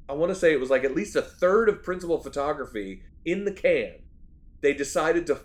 [0.08, 3.45] I want to say it was like at least a third of principal photography in
[3.45, 3.95] the can.
[4.62, 5.41] They decided to,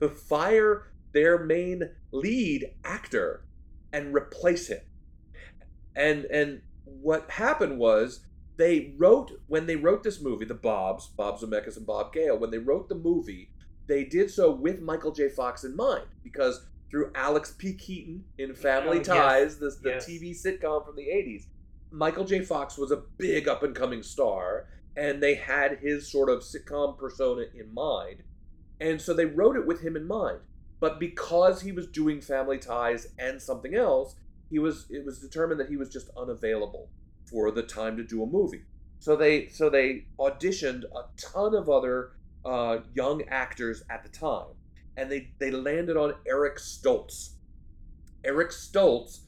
[0.00, 3.44] to fire their main lead actor
[3.92, 4.80] and replace him.
[5.94, 8.20] And and what happened was
[8.56, 12.50] they wrote when they wrote this movie, the Bobs, Bob Zemeckis and Bob Gale, when
[12.50, 13.50] they wrote the movie,
[13.86, 15.28] they did so with Michael J.
[15.28, 17.74] Fox in mind because through Alex P.
[17.74, 19.06] Keaton in oh, Family Oh, yes.
[19.06, 20.06] Ties, this the Yes.
[20.08, 21.46] TV sitcom from the '80s,
[21.92, 22.40] Michael J.
[22.40, 24.66] Fox was a big up and coming star,
[24.96, 28.22] and they had his sort of sitcom persona in mind,
[28.80, 30.40] and so they wrote it with him in mind.
[30.80, 34.16] But because he was doing Family Ties and something else,
[34.50, 36.88] he was it was determined that he was just unavailable
[37.30, 38.62] for the time to do a movie.
[38.98, 42.12] So they so they auditioned a ton of other
[42.44, 44.54] uh, young actors at the time,
[44.96, 47.34] and they they landed on Eric Stoltz.
[48.24, 49.20] Eric Stoltz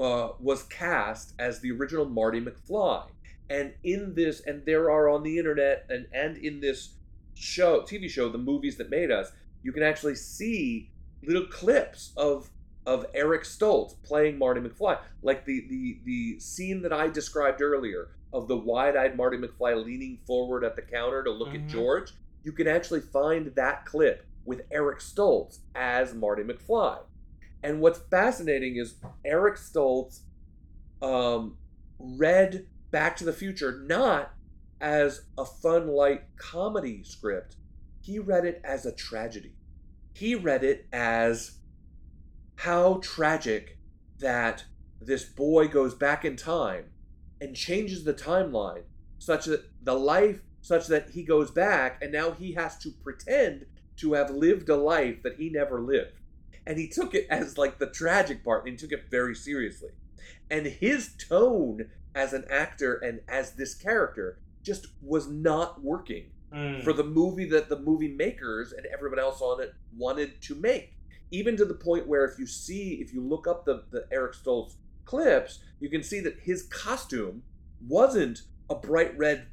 [0.00, 3.06] uh, was cast as the original Marty McFly,
[3.50, 6.94] and in this, and there are on the internet and and in this
[7.34, 9.32] show, TV show, the movies that made us,
[9.62, 10.90] you can actually see
[11.22, 12.48] little clips of
[12.84, 18.08] of Eric Stoltz playing Marty McFly, like the the the scene that I described earlier
[18.32, 21.68] of the wide-eyed Marty McFly leaning forward at the counter to look at Mhm.
[21.68, 22.12] George.
[22.44, 26.98] You can actually find that clip with Eric Stoltz as Marty McFly.
[27.62, 30.20] And what's fascinating is Eric Stoltz
[31.00, 31.56] um,
[31.98, 34.34] read Back to the Future not
[34.80, 37.56] as a fun, light comedy script.
[38.00, 39.54] He read it as a tragedy.
[40.14, 41.58] He read it as
[42.56, 43.78] how tragic
[44.18, 44.64] that
[45.00, 46.86] this boy goes back in time
[47.40, 48.82] and changes the timeline
[49.18, 53.66] such that the life such that he goes back and now he has to pretend
[53.96, 56.20] to have lived a life that he never lived
[56.66, 59.90] and he took it as like the tragic part and he took it very seriously
[60.50, 66.84] and his tone as an actor and as this character just was not working Mm.
[66.84, 70.92] for the movie that the movie makers and everyone else on it wanted to make.
[71.30, 74.34] Even to the point where if you see, if you look up the, the Eric
[74.34, 74.74] Stoltz
[75.06, 77.42] clips, you can see that his costume
[77.88, 79.46] wasn't a bright red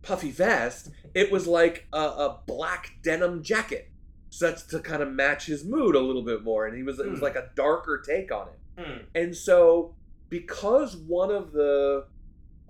[0.00, 0.88] puffy vest.
[1.12, 3.89] It was like a, a black denim jacket,
[4.30, 6.66] such to kind of match his mood a little bit more.
[6.66, 7.24] And he was it was Hmm.
[7.24, 8.80] like a darker take on it.
[8.80, 9.02] Mm.
[9.14, 9.94] And so,
[10.28, 12.06] because one of the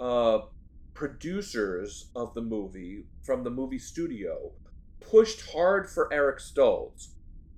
[0.00, 0.40] uh,
[0.94, 4.52] producers of the movie from the movie studio
[5.00, 7.08] pushed hard for Eric Stoltz,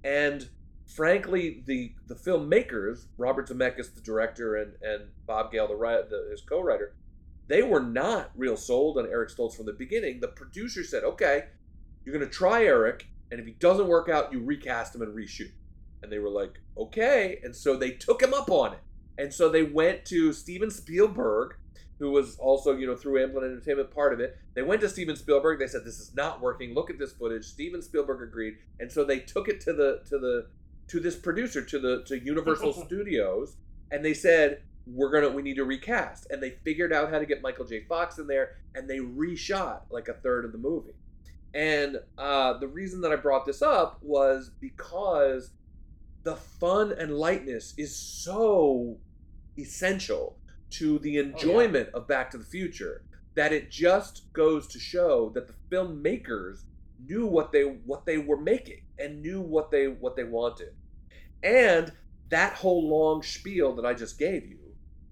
[0.04, 0.48] and
[0.86, 5.76] frankly, the the filmmakers, Robert Zemeckis, the director, and and Bob Gale, the,
[6.08, 6.94] the his co-writer,
[7.48, 10.20] they were not real sold on Eric Stoltz from the beginning.
[10.20, 11.44] The producer said, "Okay,
[12.04, 15.16] you're going to try Eric, and if he doesn't work out, you recast him and
[15.16, 15.50] reshoot."
[16.02, 18.80] And they were like, "Okay," and so they took him up on it.
[19.18, 21.56] And so they went to Steven Spielberg,
[21.98, 24.36] who was also, you know, through Amblin Entertainment part of it.
[24.54, 25.58] They went to Steven Spielberg.
[25.58, 26.74] They said, "This is not working.
[26.74, 30.18] Look at this footage." Steven Spielberg agreed, and so they took it to the to
[30.18, 30.46] the
[30.88, 33.56] to this producer to the to Universal Studios,
[33.90, 37.26] and they said, "We're gonna we need to recast." And they figured out how to
[37.26, 37.84] get Michael J.
[37.84, 40.94] Fox in there, and they reshot like a third of the movie.
[41.54, 45.50] And uh, the reason that I brought this up was because
[46.22, 48.96] the fun and lightness is so
[49.58, 50.38] essential
[50.70, 55.46] to the enjoyment of Back to the Future that it just goes to show that
[55.46, 56.64] the filmmakers
[57.06, 60.74] knew what they what they were making and knew what they what they wanted.
[61.42, 61.92] And
[62.30, 64.58] that whole long spiel that I just gave you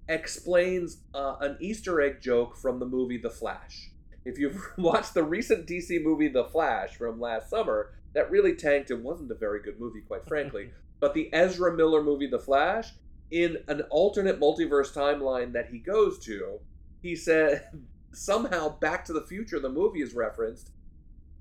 [0.07, 3.90] explains uh, an Easter egg joke from the movie The Flash.
[4.25, 8.91] If you've watched the recent DC movie The Flash from last summer, that really tanked
[8.91, 10.71] and wasn't a very good movie, quite frankly.
[10.99, 12.93] but the Ezra Miller movie The Flash,
[13.31, 16.59] in an alternate multiverse timeline that he goes to,
[17.01, 17.67] he said
[18.13, 20.71] somehow Back to the Future, the movie is referenced,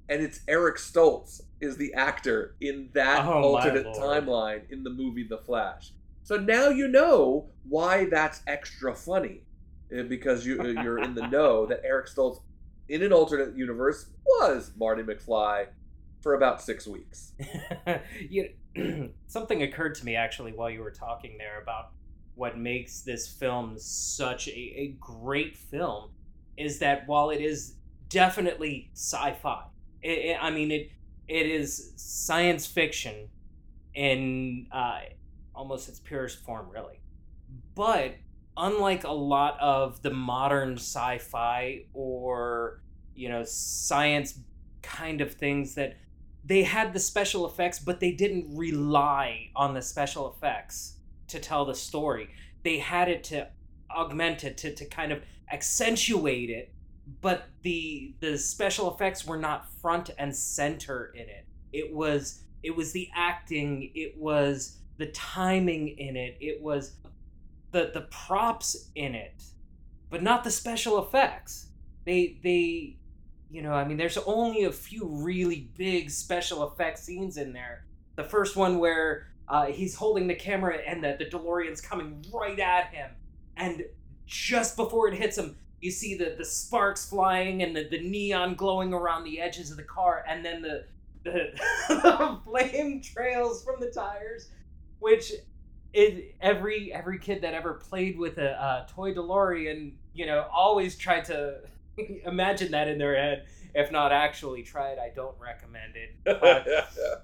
[0.09, 5.27] and it's Eric Stoltz is the actor in that Oh, alternate timeline in the movie
[5.29, 5.93] The Flash.
[6.23, 9.43] So now you know why that's extra funny,
[9.97, 12.41] uh, because you uh, you're in the know that Eric Stoltz
[12.91, 15.67] in an alternate universe was Marty McFly
[16.21, 17.33] for about six weeks.
[18.29, 18.51] you,
[19.27, 21.91] something occurred to me actually while you were talking there about
[22.35, 26.11] what makes this film such a, a great film
[26.57, 27.75] is that while it is
[28.09, 29.65] definitely sci-fi,
[30.03, 30.91] it, it- I mean it
[31.29, 33.29] it is science fiction
[33.95, 35.01] in uh,
[35.55, 37.01] almost its purest form, really.
[37.77, 38.17] But
[38.57, 42.83] unlike a lot of the modern sci-fi or
[43.15, 44.39] you know science
[44.83, 45.97] kind of things that
[46.45, 50.97] they had the special effects, but they didn't rely on the special effects
[51.29, 52.31] to tell the story.
[52.63, 53.49] They had it to
[53.91, 55.23] augment it, to, to kind of
[55.53, 56.73] accentuate it,
[57.21, 61.47] but the the special effects were not front and center in it.
[61.73, 66.93] It was it was the acting, it was the timing in it, it was
[67.73, 69.43] the the props in it,
[70.11, 71.69] but not the special effects.
[72.05, 72.97] They they
[73.51, 77.85] you know, I mean, there's only a few really big special effects scenes in there.
[78.15, 82.59] The first one where uh, he's holding the camera and the, the DeLorean's coming right
[82.59, 83.11] at him,
[83.57, 83.85] and
[84.27, 88.55] just before it hits him, you see the, the sparks flying and the, the neon
[88.55, 90.85] glowing around the edges of the car, and then the,
[91.25, 91.51] the,
[91.89, 94.51] the flame trails from the tires,
[95.01, 95.33] which
[95.93, 100.97] it, every every kid that ever played with a uh, toy DeLorean, you know, always
[100.97, 101.61] tried to
[102.27, 103.47] imagine that in their head.
[103.75, 106.17] If not actually try it, I don't recommend it.
[106.25, 106.67] But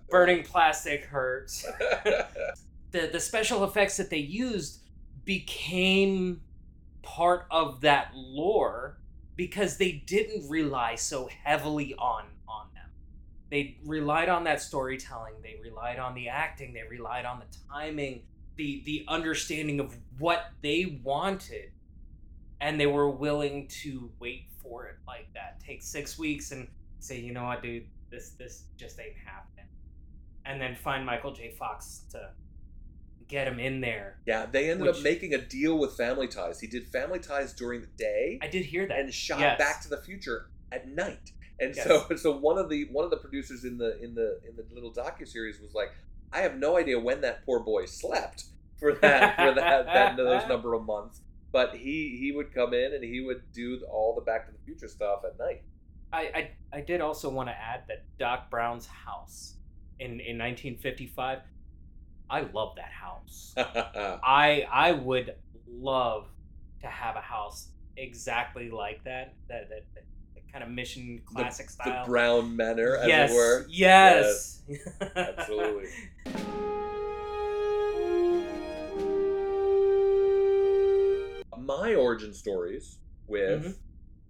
[0.11, 1.65] burning plastic hurts.
[2.93, 4.81] the the special effects that they used
[5.25, 6.41] became
[7.03, 8.99] part of that lore
[9.37, 12.89] because they didn't rely so heavily on on them.
[13.51, 18.23] They relied on that storytelling, they relied on the acting, they relied on the timing,
[18.57, 21.71] the the understanding of what they wanted
[22.61, 25.61] and they were willing to wait for it like that.
[25.61, 26.69] Take 6 weeks and
[27.01, 29.67] say, "You know what, dude, this this just ain't happening."
[30.47, 31.51] And then find Michael J.
[31.51, 32.31] Fox to
[33.29, 34.21] get him in there.
[34.25, 36.61] yeah, they ended up making a deal with Family Ties.
[36.61, 39.01] He did Family Ties during the day I did hear that.
[39.01, 39.59] and shot Yes.
[39.59, 41.33] Back to the Future at night.
[41.59, 41.87] And Yes.
[41.87, 44.65] so, so one of the one of the producers in the in the in the
[44.73, 45.91] little docu series was like,
[46.37, 48.45] I have no idea when that poor boy slept
[48.79, 51.23] for that for that, that those number of months.
[51.51, 54.59] But he he would come in and he would do all the Back to the
[54.67, 55.63] Future stuff at night.
[56.13, 59.55] I, I I did also want to add that Doc Brown's house
[59.99, 61.39] in in 1955.
[62.29, 63.55] I love that house.
[63.57, 66.27] I I would love
[66.83, 69.35] to have a house exactly like that.
[69.49, 70.05] That that, that, that
[70.57, 72.07] kind of mission classic the style.
[72.07, 73.67] Brown Manor, as yes, it were.
[73.69, 74.63] Yes.
[75.15, 75.91] absolutely.
[81.59, 83.77] My origin stories with Mhm.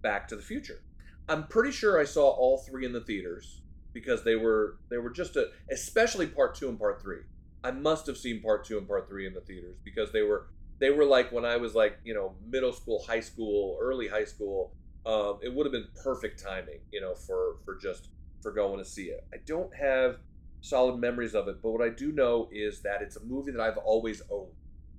[0.01, 0.81] Back to the Future.
[1.29, 3.61] I'm pretty sure I saw all three in the theaters
[3.93, 7.21] because they were they were just a especially part two and part three.
[7.63, 10.47] I must have seen part two and part three in the theaters because they were
[10.79, 14.25] they were like when I was like you know middle school, high school, early high
[14.25, 14.73] school.
[15.07, 18.09] Um, it would have been perfect timing, you know, for for just
[18.41, 19.25] for going to see it.
[19.33, 20.17] I don't have
[20.61, 23.61] solid memories of it, but what I do know is that it's a movie that
[23.61, 24.51] I've always owned.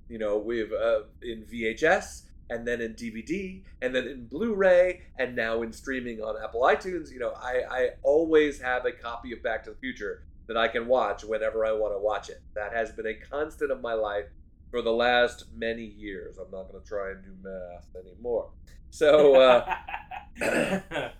[0.08, 5.36] You know, we've uh, in VHS and then in DVD and then in Blu-ray and
[5.36, 7.12] now in streaming on Apple iTunes.
[7.12, 10.68] You know, I, I always have a copy of Back to the Future that I
[10.68, 12.40] can watch whenever I want to watch it.
[12.54, 14.24] That has been a constant of my life
[14.70, 16.38] for the last many years.
[16.38, 18.50] I'm not going to try and do math anymore.
[18.90, 19.74] So, uh,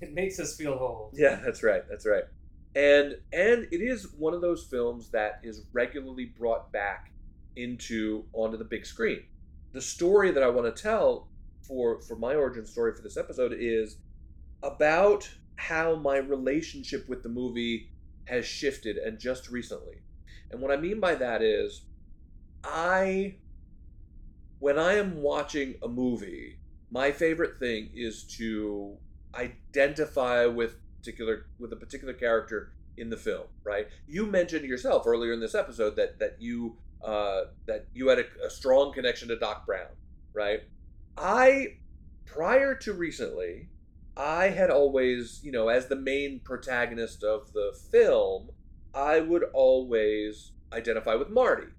[0.00, 1.10] it makes us feel whole.
[1.14, 1.82] yeah, that's right.
[1.88, 2.24] That's right.
[2.76, 7.12] And and it is one of those films that is regularly brought back
[7.56, 9.22] into onto the big screen.
[9.72, 11.28] The story that I want to tell
[11.62, 13.98] for for my origin story for this episode is
[14.62, 17.90] about how my relationship with the movie
[18.26, 20.02] has shifted and just recently.
[20.50, 21.82] And what I mean by that is
[22.64, 23.36] I
[24.58, 26.58] when I am watching a movie,
[26.94, 28.96] my favorite thing is to
[29.34, 33.88] identify with particular with a particular character in the film, right?
[34.06, 38.46] You mentioned yourself earlier in this episode that that you uh, that you had a,
[38.46, 39.90] a strong connection to Doc Brown,
[40.32, 40.60] right?
[41.18, 41.78] I
[42.26, 43.70] prior to recently,
[44.16, 48.50] I had always, you know, as the main protagonist of the film,
[48.94, 51.72] I would always identify with Marty.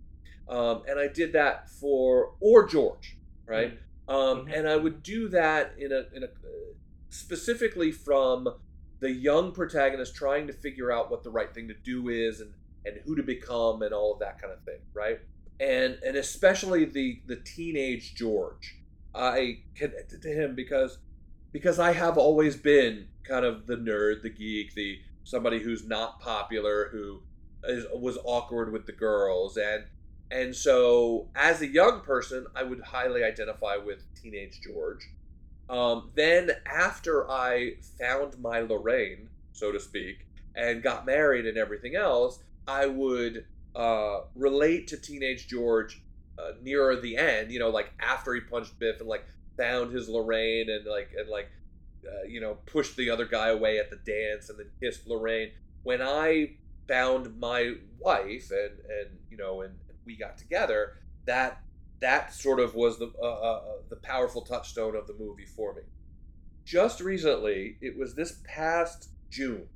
[0.50, 3.80] Um, and I did that for, or George, right?
[4.08, 6.28] Um, and I would do that in a, in a,
[7.10, 8.48] specifically from
[9.00, 12.54] the young protagonist trying to figure out what the right thing to do is and,
[12.86, 15.20] and who to become and all of that kind of thing, right?
[15.60, 18.76] And, and especially the, the teenage George.
[19.14, 20.98] I connected to him because
[21.52, 26.20] because I have always been kind of the nerd, the geek, the somebody who's not
[26.20, 27.22] popular, who
[27.64, 29.86] is, was awkward with the girls, and
[30.32, 35.10] and so as a young person, I would highly identify with teenage George.
[35.70, 41.96] Um, then after I found my Lorraine, so to speak, and got married and everything
[41.96, 43.46] else, I would
[43.76, 46.02] uh, relate to teenage George
[46.38, 47.52] uh, nearer the end.
[47.52, 49.26] You know, like after he punched Biff and like
[49.58, 51.50] found his Lorraine and like and like
[52.06, 55.52] uh, you know pushed the other guy away at the dance and then kissed Lorraine.
[55.84, 56.56] When I
[56.88, 59.74] found my wife and and you know and
[60.06, 61.62] we got together, that
[62.02, 65.82] that sort of was the uh, uh, the powerful touchstone of the movie for me.
[66.66, 69.68] Just recently, it was this past June.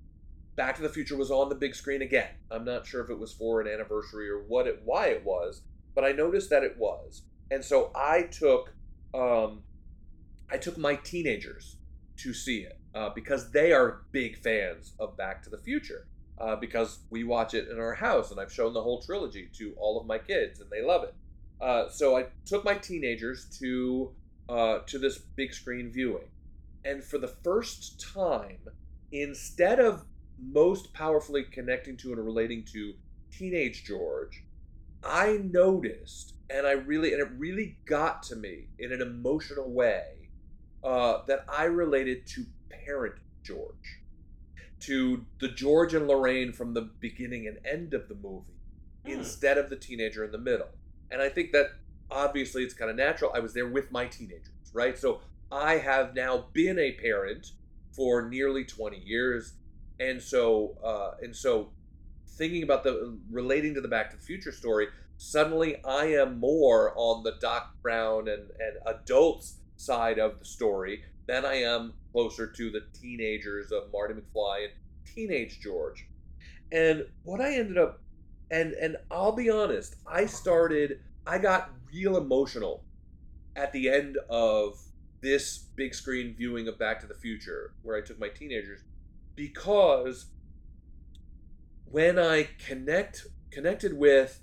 [0.55, 2.31] Back to the Future was on the big screen again.
[2.51, 5.61] I'm not sure if it was for an anniversary or what it why it was,
[5.95, 8.73] but I noticed that it was, and so I took
[9.13, 9.63] um,
[10.51, 11.77] I took my teenagers
[12.17, 16.07] to see it uh, because they are big fans of Back to the Future.
[16.39, 19.73] Uh, because we watch it in our house, and I've shown the whole trilogy to
[19.77, 21.13] all of my kids, and they love it.
[21.59, 24.11] Uh, so I took my teenagers to
[24.47, 26.29] uh, to this big screen viewing,
[26.85, 28.59] and for the first time,
[29.11, 30.05] instead of
[30.41, 32.93] most powerfully connecting to and relating to
[33.31, 34.43] teenage George,
[35.03, 40.29] I noticed, and I really, and it really got to me in an emotional way,
[40.83, 42.45] uh, that I related to
[42.85, 43.99] parent George,
[44.81, 48.53] to the George and Lorraine from the beginning and end of the movie,
[49.05, 50.69] instead of the teenager in the middle.
[51.11, 51.67] And I think that
[52.11, 53.31] obviously it's kind of natural.
[53.33, 54.97] I was there with my teenagers, right?
[54.97, 55.21] So
[55.51, 57.51] I have now been a parent
[57.91, 59.53] for nearly 20 years.
[59.99, 61.71] And so, uh, and so
[62.27, 66.93] thinking about the relating to the Back to the Future story, suddenly I am more
[66.95, 72.47] on the Doc Brown and, and adults side of the story than I am closer
[72.47, 74.73] to the teenagers of Marty McFly and
[75.05, 76.07] teenage George.
[76.71, 78.01] And what I ended up
[78.49, 82.83] and and I'll be honest, I started I got real emotional
[83.55, 84.81] at the end of
[85.21, 88.81] this big screen viewing of Back to the Future where I took my teenagers
[89.35, 90.25] because
[91.85, 94.41] when I connect connected with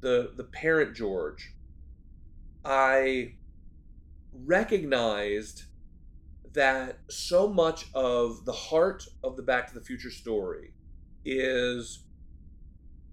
[0.00, 1.54] the the parent George,
[2.64, 3.34] I
[4.32, 5.66] recognized
[6.56, 10.72] that so much of the heart of the Back to the Future story
[11.24, 12.04] is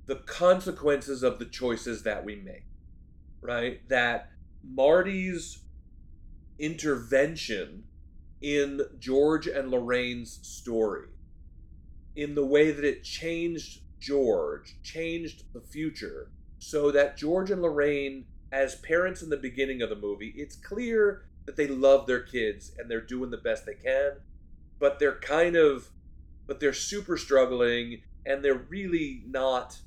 [0.06, 2.66] the consequences of the choices that we make,
[3.42, 3.88] right?
[3.90, 4.32] That
[4.64, 5.60] Marty's
[6.58, 7.84] intervention
[8.42, 11.10] in George and Lorraine's story,
[12.16, 18.26] in the way that it changed George, changed the future, so that George and Lorraine,
[18.54, 22.72] as parents in the beginning of the movie, it's clear that they love their kids
[22.78, 24.14] and they're doing the best they can,
[24.80, 25.90] but they're kind of,
[26.48, 29.78] but they're super struggling and they're really not,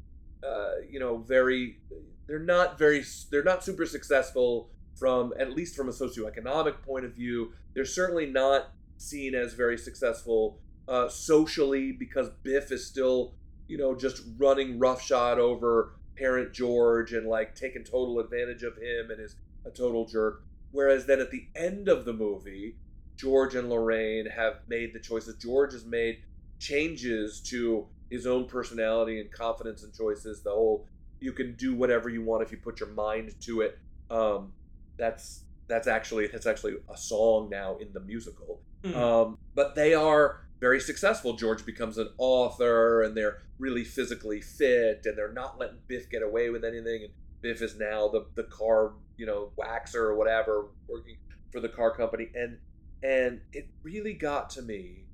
[0.46, 1.78] uh, you know, very,
[2.26, 7.14] they're not very, they're not super successful from, at least from a socioeconomic point of
[7.14, 7.52] view.
[7.74, 13.34] They're certainly not seen as very successful uh, socially because Biff is still
[13.68, 19.10] you know, just running roughshod over parent George and like taking total advantage of him
[19.10, 20.42] and is a total jerk.
[20.72, 22.76] Whereas then at the end of the movie,
[23.16, 25.36] George and Lorraine have made the choices.
[25.36, 26.22] George has made
[26.58, 30.42] changes to his own personality and confidence and choices.
[30.42, 30.86] The whole
[31.20, 33.78] you can do whatever you want if you put your mind to it.
[34.10, 34.52] Um,
[34.98, 38.60] that's that's actually that's actually a song now in the musical.
[38.84, 38.94] Hmm.
[38.94, 41.34] Um, but they are very successful.
[41.34, 46.22] George becomes an author, and they're really physically fit, and they're not letting Biff get
[46.22, 47.04] away with anything.
[47.04, 47.12] And
[47.42, 51.16] Biff is now the the car, you know, waxer or whatever, working
[51.52, 52.28] for the car company.
[52.34, 52.58] And
[53.02, 55.06] and it really got to me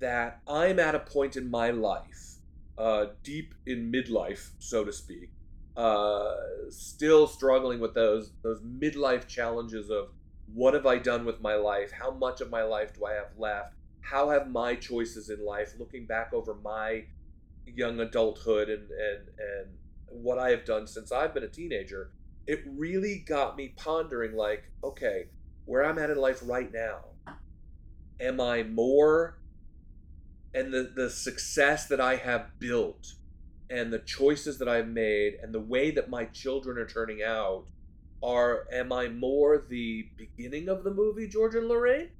[0.00, 2.38] that I'm at a point in my life,
[2.76, 5.30] uh, deep in midlife, so to speak,
[5.76, 6.32] uh,
[6.70, 10.08] still struggling with those those midlife challenges of
[10.46, 11.92] what have I done with my life?
[11.92, 13.74] How much of my life do I have left?
[14.00, 17.04] How have my choices in life, looking back over my
[17.64, 19.78] young adulthood and and and
[20.12, 22.10] what I have done since I've been a teenager,
[22.46, 25.26] it really got me pondering like, okay,
[25.64, 27.00] where I'm at in life right now,
[28.20, 29.38] am I more
[30.54, 33.14] and the the success that I have built
[33.70, 37.64] and the choices that I've made and the way that my children are turning out
[38.22, 42.10] are am I more the beginning of the movie George and Lorraine?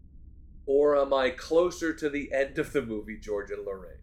[0.65, 4.01] Or am I closer to the end of the movie George and Lorraine?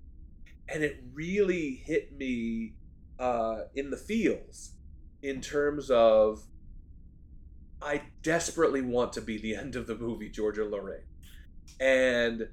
[0.68, 2.74] And it really hit me
[3.20, 4.72] uh, in the feels
[5.22, 6.44] in terms of
[7.82, 11.04] I desperately want to be the end of the movie Georgia Lorraine.
[11.80, 12.48] And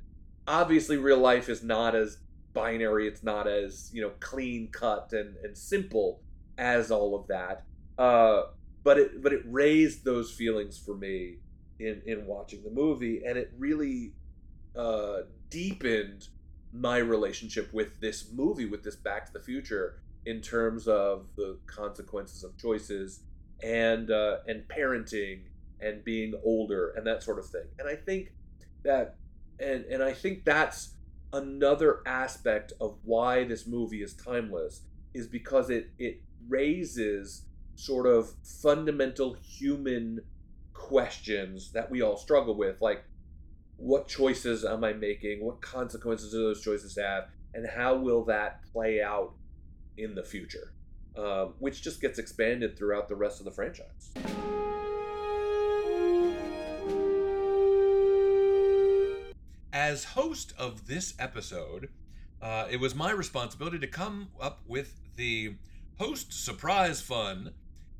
[0.46, 2.18] obviously real life is not as
[2.52, 3.06] binary.
[3.08, 6.20] It's not as you know clean cut and, and simple
[6.58, 7.64] as all of that.
[7.98, 8.42] Uh,
[8.82, 11.36] but it but it raised those feelings for me
[11.78, 14.12] in in watching the movie and it really
[14.76, 15.18] uh,
[15.50, 16.28] deepened
[16.72, 21.58] my relationship with this movie with this back to the future in terms of the
[21.66, 23.20] consequences of choices
[23.62, 25.42] and uh, and parenting
[25.80, 27.66] and being older and that sort of thing.
[27.78, 28.32] And i think
[28.84, 29.16] that
[29.58, 30.94] and and I think that's
[31.32, 34.82] another aspect of why this movie is timeless
[35.14, 40.20] is because it it raises sort of fundamental human
[40.72, 43.04] questions that we all struggle with like
[43.78, 45.44] what choices am I making?
[45.44, 47.24] What consequences do those choices have?
[47.52, 49.34] And how will that play out
[49.98, 50.72] in the future
[51.16, 54.12] um, which just gets expanded throughout the rest of the franchise
[59.78, 61.90] As host of this episode,
[62.40, 65.56] uh, it was my responsibility to come up with the
[65.98, 67.52] host surprise fun.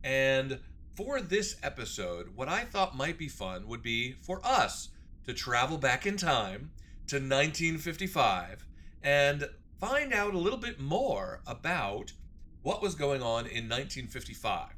[0.02, 0.60] And
[0.94, 4.88] for this episode, what I thought might be fun would be for us
[5.26, 6.70] to travel back in time
[7.08, 8.66] to 1955
[9.02, 9.46] and
[9.78, 12.12] find out a little bit more about
[12.62, 14.70] what was going on in 1955.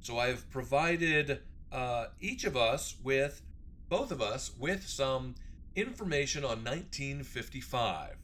[0.00, 1.40] So I've provided
[1.72, 3.42] uh, each of us with,
[3.88, 5.34] both of us, with some
[5.74, 8.16] information on 1955.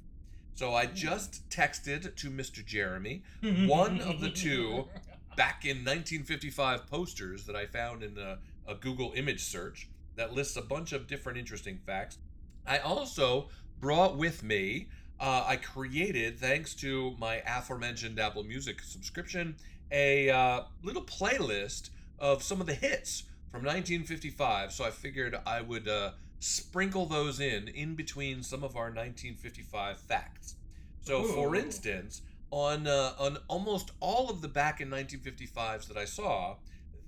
[0.55, 2.65] So I just texted to Mr.
[2.65, 3.23] Jeremy
[3.67, 4.89] one of the two
[5.37, 10.57] back in 1955 posters that I found in a, a Google image search that lists
[10.57, 12.19] a bunch of different interesting facts.
[12.67, 13.49] I also
[13.81, 14.89] brought with me,
[15.23, 19.55] uh, I created, thanks to my aforementioned Apple Music subscription,
[19.93, 24.73] a uh, little playlist of some of the hits from 1955.
[24.73, 26.11] So I figured I would uh,
[26.41, 30.57] sprinkle those in in between some of our 1955 facts.
[31.03, 36.05] So, for instance, on uh, on almost all of the back in 1955s that I
[36.05, 36.57] saw,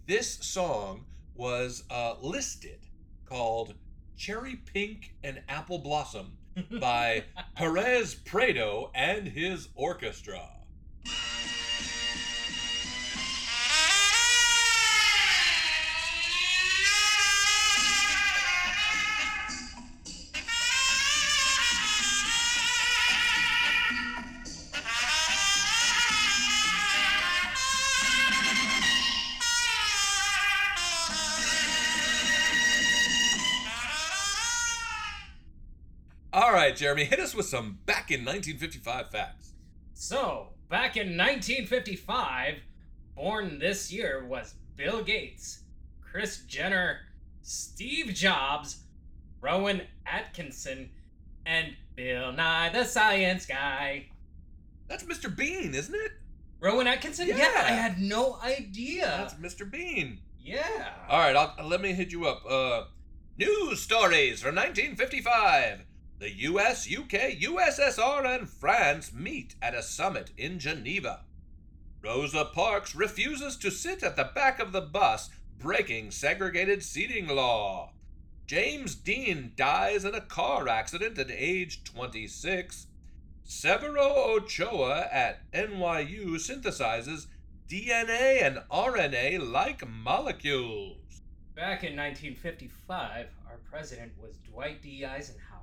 [0.06, 1.04] this song
[1.34, 2.78] was uh, listed
[3.24, 3.74] called
[4.16, 6.38] "Cherry Pink and Apple Blossom"
[6.80, 7.24] by
[7.56, 10.50] Perez Prado and his orchestra.
[36.74, 39.52] Right, Jeremy, hit us with some back in 1955 facts.
[39.92, 42.56] So, back in 1955,
[43.14, 45.60] born this year was Bill Gates,
[46.00, 46.98] Kris Jenner,
[47.42, 48.78] Steve Jobs,
[49.40, 50.90] Rowan Atkinson,
[51.46, 54.06] and Bill Nye the Science Guy.
[54.88, 55.34] That's Mr.
[55.34, 56.10] Bean, isn't it?
[56.58, 57.28] Rowan Atkinson?
[57.28, 57.52] Yeah.
[57.54, 59.04] I had no idea.
[59.16, 59.70] That's Mr.
[59.70, 60.18] Bean.
[60.42, 60.88] yeah.
[61.08, 62.42] All right, I'll, let me hit you up.
[62.44, 62.86] Uh,
[63.38, 65.84] news stories from 1955.
[66.24, 71.26] The US, UK, USSR, and France meet at a summit in Geneva.
[72.02, 77.92] Rosa Parks refuses to sit at the back of the bus, breaking segregated seating law.
[78.46, 82.86] James Dean dies in a car accident at age 26.
[83.46, 87.26] Severo Ochoa at NYU synthesizes
[87.68, 91.20] DNA and RNA like molecules.
[91.54, 95.04] Back in 1955, our president was Dwight D.
[95.04, 95.53] Eisenhower.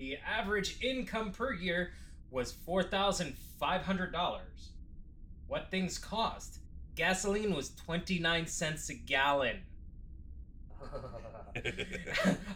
[0.00, 1.92] The average income per year
[2.30, 4.40] was $4,500.
[5.46, 6.60] What things cost?
[6.94, 9.58] Gasoline was 29 cents a gallon.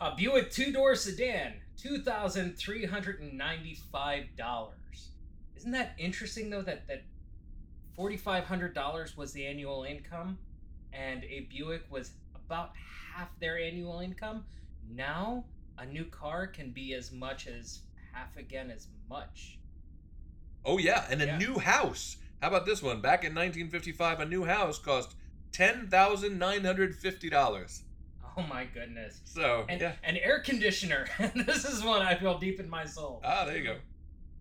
[0.00, 4.68] a Buick two door sedan, $2,395.
[5.54, 7.02] Isn't that interesting, though, that, that
[7.98, 10.38] $4,500 was the annual income
[10.94, 12.72] and a Buick was about
[13.12, 14.46] half their annual income?
[14.90, 15.44] Now,
[15.78, 17.80] a new car can be as much as
[18.12, 19.58] half again as much.
[20.64, 21.38] Oh, yeah, and a Yeah.
[21.38, 22.16] new house.
[22.40, 23.00] How about this one?
[23.00, 25.14] Back in 1955, a new house cost
[25.52, 27.82] $10,950.
[28.36, 29.20] Oh my goodness.
[29.24, 29.92] So, And yeah.
[30.02, 31.06] an air conditioner.
[31.34, 33.20] this is one I feel deep in my soul.
[33.24, 33.76] Ah, there you go.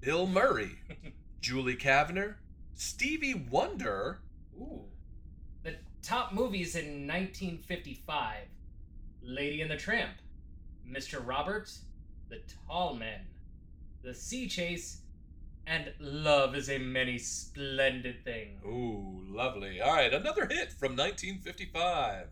[0.00, 0.78] Bill Murray,
[1.40, 2.34] Julie Kavner,
[2.74, 4.20] Stevie Wonder.
[4.58, 4.84] Ooh.
[5.62, 8.48] The top movies in 1955
[9.24, 10.14] Lady and the Tramp,
[10.88, 11.24] Mr.
[11.24, 11.82] Roberts,
[12.28, 13.20] The Tall Men,
[14.02, 15.02] The Sea Chase,
[15.66, 18.60] and Love is a Many Splendid Thing.
[18.66, 19.80] Ooh, lovely.
[19.80, 22.26] All right, another hit from 1955.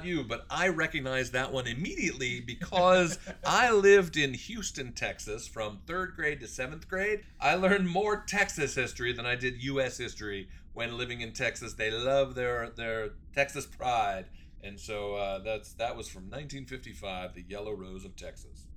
[0.00, 5.80] About you, but I recognize that one immediately because I lived in Houston, Texas from
[5.86, 7.20] third grade to seventh grade.
[7.38, 9.98] I learned more Texas history than I did U.S.
[9.98, 11.74] history when living in Texas.
[11.74, 14.26] They love their their Texas pride,
[14.62, 18.68] and so uh, that's that was from 1955, the Yellow Rose of Texas.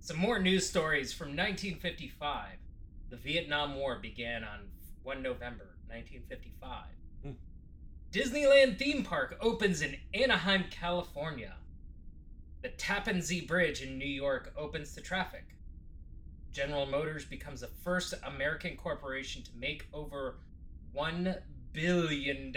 [0.00, 2.58] Some more news stories from 1955.
[3.10, 4.70] The Vietnam War began on
[5.04, 6.86] 1 November 1955.
[8.14, 11.56] Disneyland theme park opens in Anaheim, California.
[12.62, 15.56] The Tappan Zee Bridge in New York opens to traffic.
[16.52, 20.36] General Motors becomes the first American corporation to make over
[20.96, 21.40] $1
[21.72, 22.56] billion.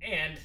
[0.00, 0.40] And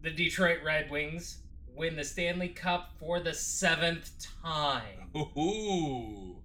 [0.00, 1.42] the Detroit Red Wings
[1.74, 5.10] win the Stanley Cup for the seventh time.
[5.14, 6.38] Ooh,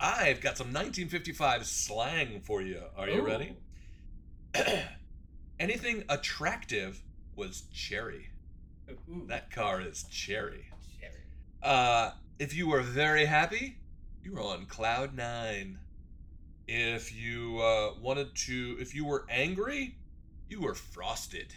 [0.00, 2.82] I've got some 1955 slang for you.
[2.96, 3.26] Are you Ooh.
[3.26, 3.56] ready?
[5.62, 7.00] Anything attractive
[7.36, 8.30] was cherry.
[9.08, 10.64] Ooh, That car is cherry.
[11.00, 11.12] Jerry.
[11.62, 12.10] Uh,
[12.40, 13.78] if you were very happy,
[14.24, 15.78] you were on cloud nine.
[16.66, 19.94] If you uh, wanted to, if you were angry,
[20.48, 21.54] you were frosted.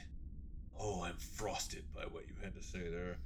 [0.80, 3.18] Oh, I'm frosted by what you had to say there.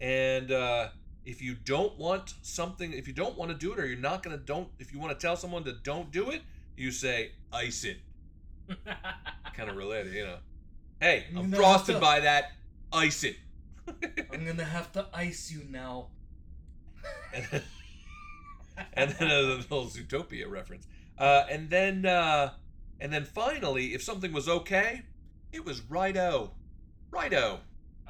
[0.00, 0.90] And uh,
[1.24, 4.22] if you don't want something, if you don't want to do it, or you're not
[4.22, 6.42] gonna don't, if you want to tell someone to don't do it,
[6.76, 7.96] you say ice it.
[9.54, 10.38] Kind of related, you know.
[11.00, 12.00] Hey, I'm No, frosted no.
[12.00, 12.52] by that.
[12.92, 13.36] Ice it.
[14.32, 16.08] I'm gonna have to ice you now.
[17.34, 17.62] and then,
[18.94, 20.86] and then a little Zootopia reference.
[21.18, 22.52] Uh, and then uh,
[23.00, 25.02] And then finally, if something was okay,
[25.52, 26.52] it was righto.
[27.10, 27.60] Righto.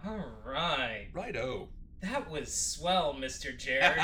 [0.05, 1.09] All right.
[1.13, 1.69] Righto.
[2.01, 3.57] That was swell, Mr.
[3.57, 4.01] Jerry.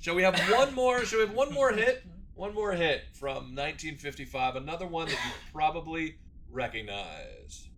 [0.00, 1.04] Shall we have one more?
[1.04, 2.04] Shall we have one more hit?
[2.40, 4.56] One more hit from 1955.
[4.56, 6.16] Another one that you probably
[6.50, 7.68] recognize.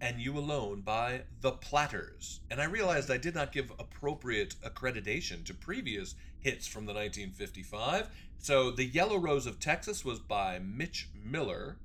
[0.00, 2.40] And You Alone by The Platters.
[2.50, 8.08] And I realized I did not give appropriate accreditation to previous hits from the 1955.
[8.38, 11.76] So The Yellow Rose of Texas was by Mitch Miller.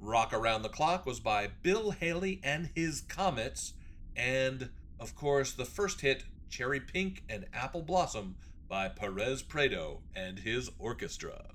[0.00, 3.74] Rock Around the Clock was by Bill Haley and His Comets.
[4.16, 8.36] And, of course, the first hit, Cherry Pink and Apple Blossom
[8.68, 11.46] by Perez Prado and his orchestra.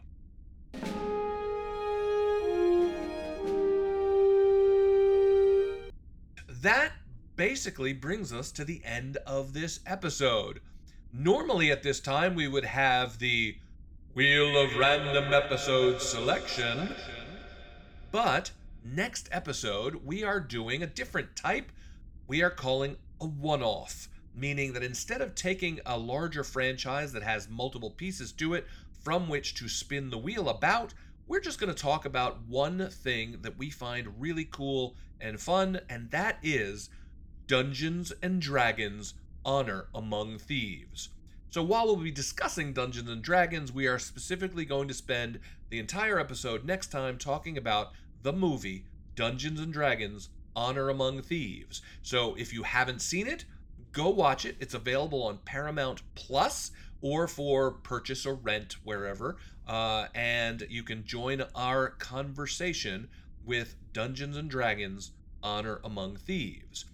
[6.63, 6.93] That
[7.35, 10.61] basically brings us to the end of this episode.
[11.11, 13.57] Normally, at this time, we would have the
[14.13, 16.95] Wheel of Random Episode selection.
[18.13, 18.51] But
[18.81, 21.69] next episode, we are doing a different type.
[22.27, 27.23] We are calling a one off, meaning that instead of taking a larger franchise that
[27.23, 28.65] has multiple pieces to it
[29.03, 30.93] from which to spin the wheel about,
[31.27, 35.79] we're just going to talk about one thing that we find really cool and fun,
[35.89, 36.89] and that is
[37.47, 39.13] Dungeons and Dragons
[39.45, 41.09] Honor Among Thieves.
[41.49, 45.79] So while we'll be discussing Dungeons and Dragons, we are specifically going to spend the
[45.79, 51.81] entire episode next time talking about the movie Dungeons and Dragons Honor Among Thieves.
[52.01, 53.45] So if you haven't seen it,
[53.91, 54.57] go watch it.
[54.59, 56.71] It's available on Paramount Plus
[57.01, 59.37] or for purchase or rent wherever.
[59.65, 63.09] Uh, and you can join our conversation
[63.43, 65.11] with Dungeons and Dragons
[65.41, 66.85] Honor Among Thieves.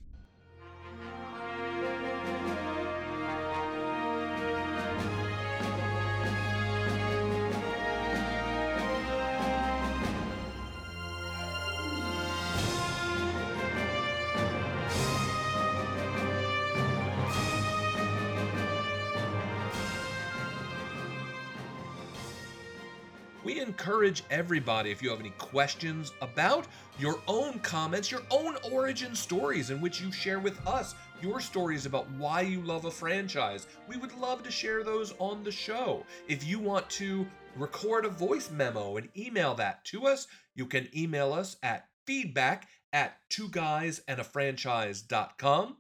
[23.90, 26.68] Encourage everybody, if you have any questions about
[27.00, 31.88] your own comments, your own origin stories in which you share with us your stories
[31.88, 36.06] about why you love a franchise, we would love to share those on the show.
[36.28, 37.26] If you want to
[37.56, 42.68] record a voice memo and email that to us, you can email us at feedback
[42.94, 45.78] at two guys and a franchise.com.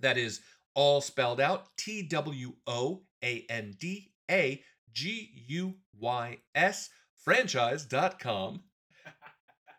[0.00, 0.40] That is
[0.74, 4.60] all spelled out T W O A N D A
[4.92, 6.90] G U Y S
[7.24, 8.62] franchise.com.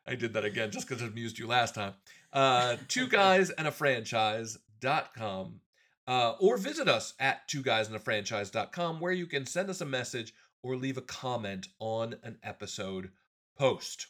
[0.08, 1.94] I did that again just because it amused you last time.
[2.34, 5.62] Uh, two guys and a franchise.com.
[6.08, 9.82] Uh, or visit us at two guys and a franchise.com where you can send us
[9.82, 10.34] a message
[10.64, 13.12] or leave a comment on an episode
[13.58, 14.08] post.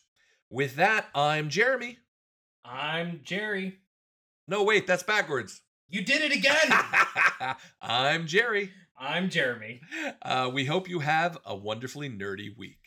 [0.50, 1.98] With that, I'm Jeremy.
[2.64, 3.80] I'm Jerry.
[4.48, 5.62] No, wait, that's backwards.
[5.90, 7.56] You did it again.
[7.82, 8.72] I'm Jerry.
[8.98, 9.82] I'm Jeremy.
[10.22, 12.79] Uh, we hope you have a wonderfully nerdy week.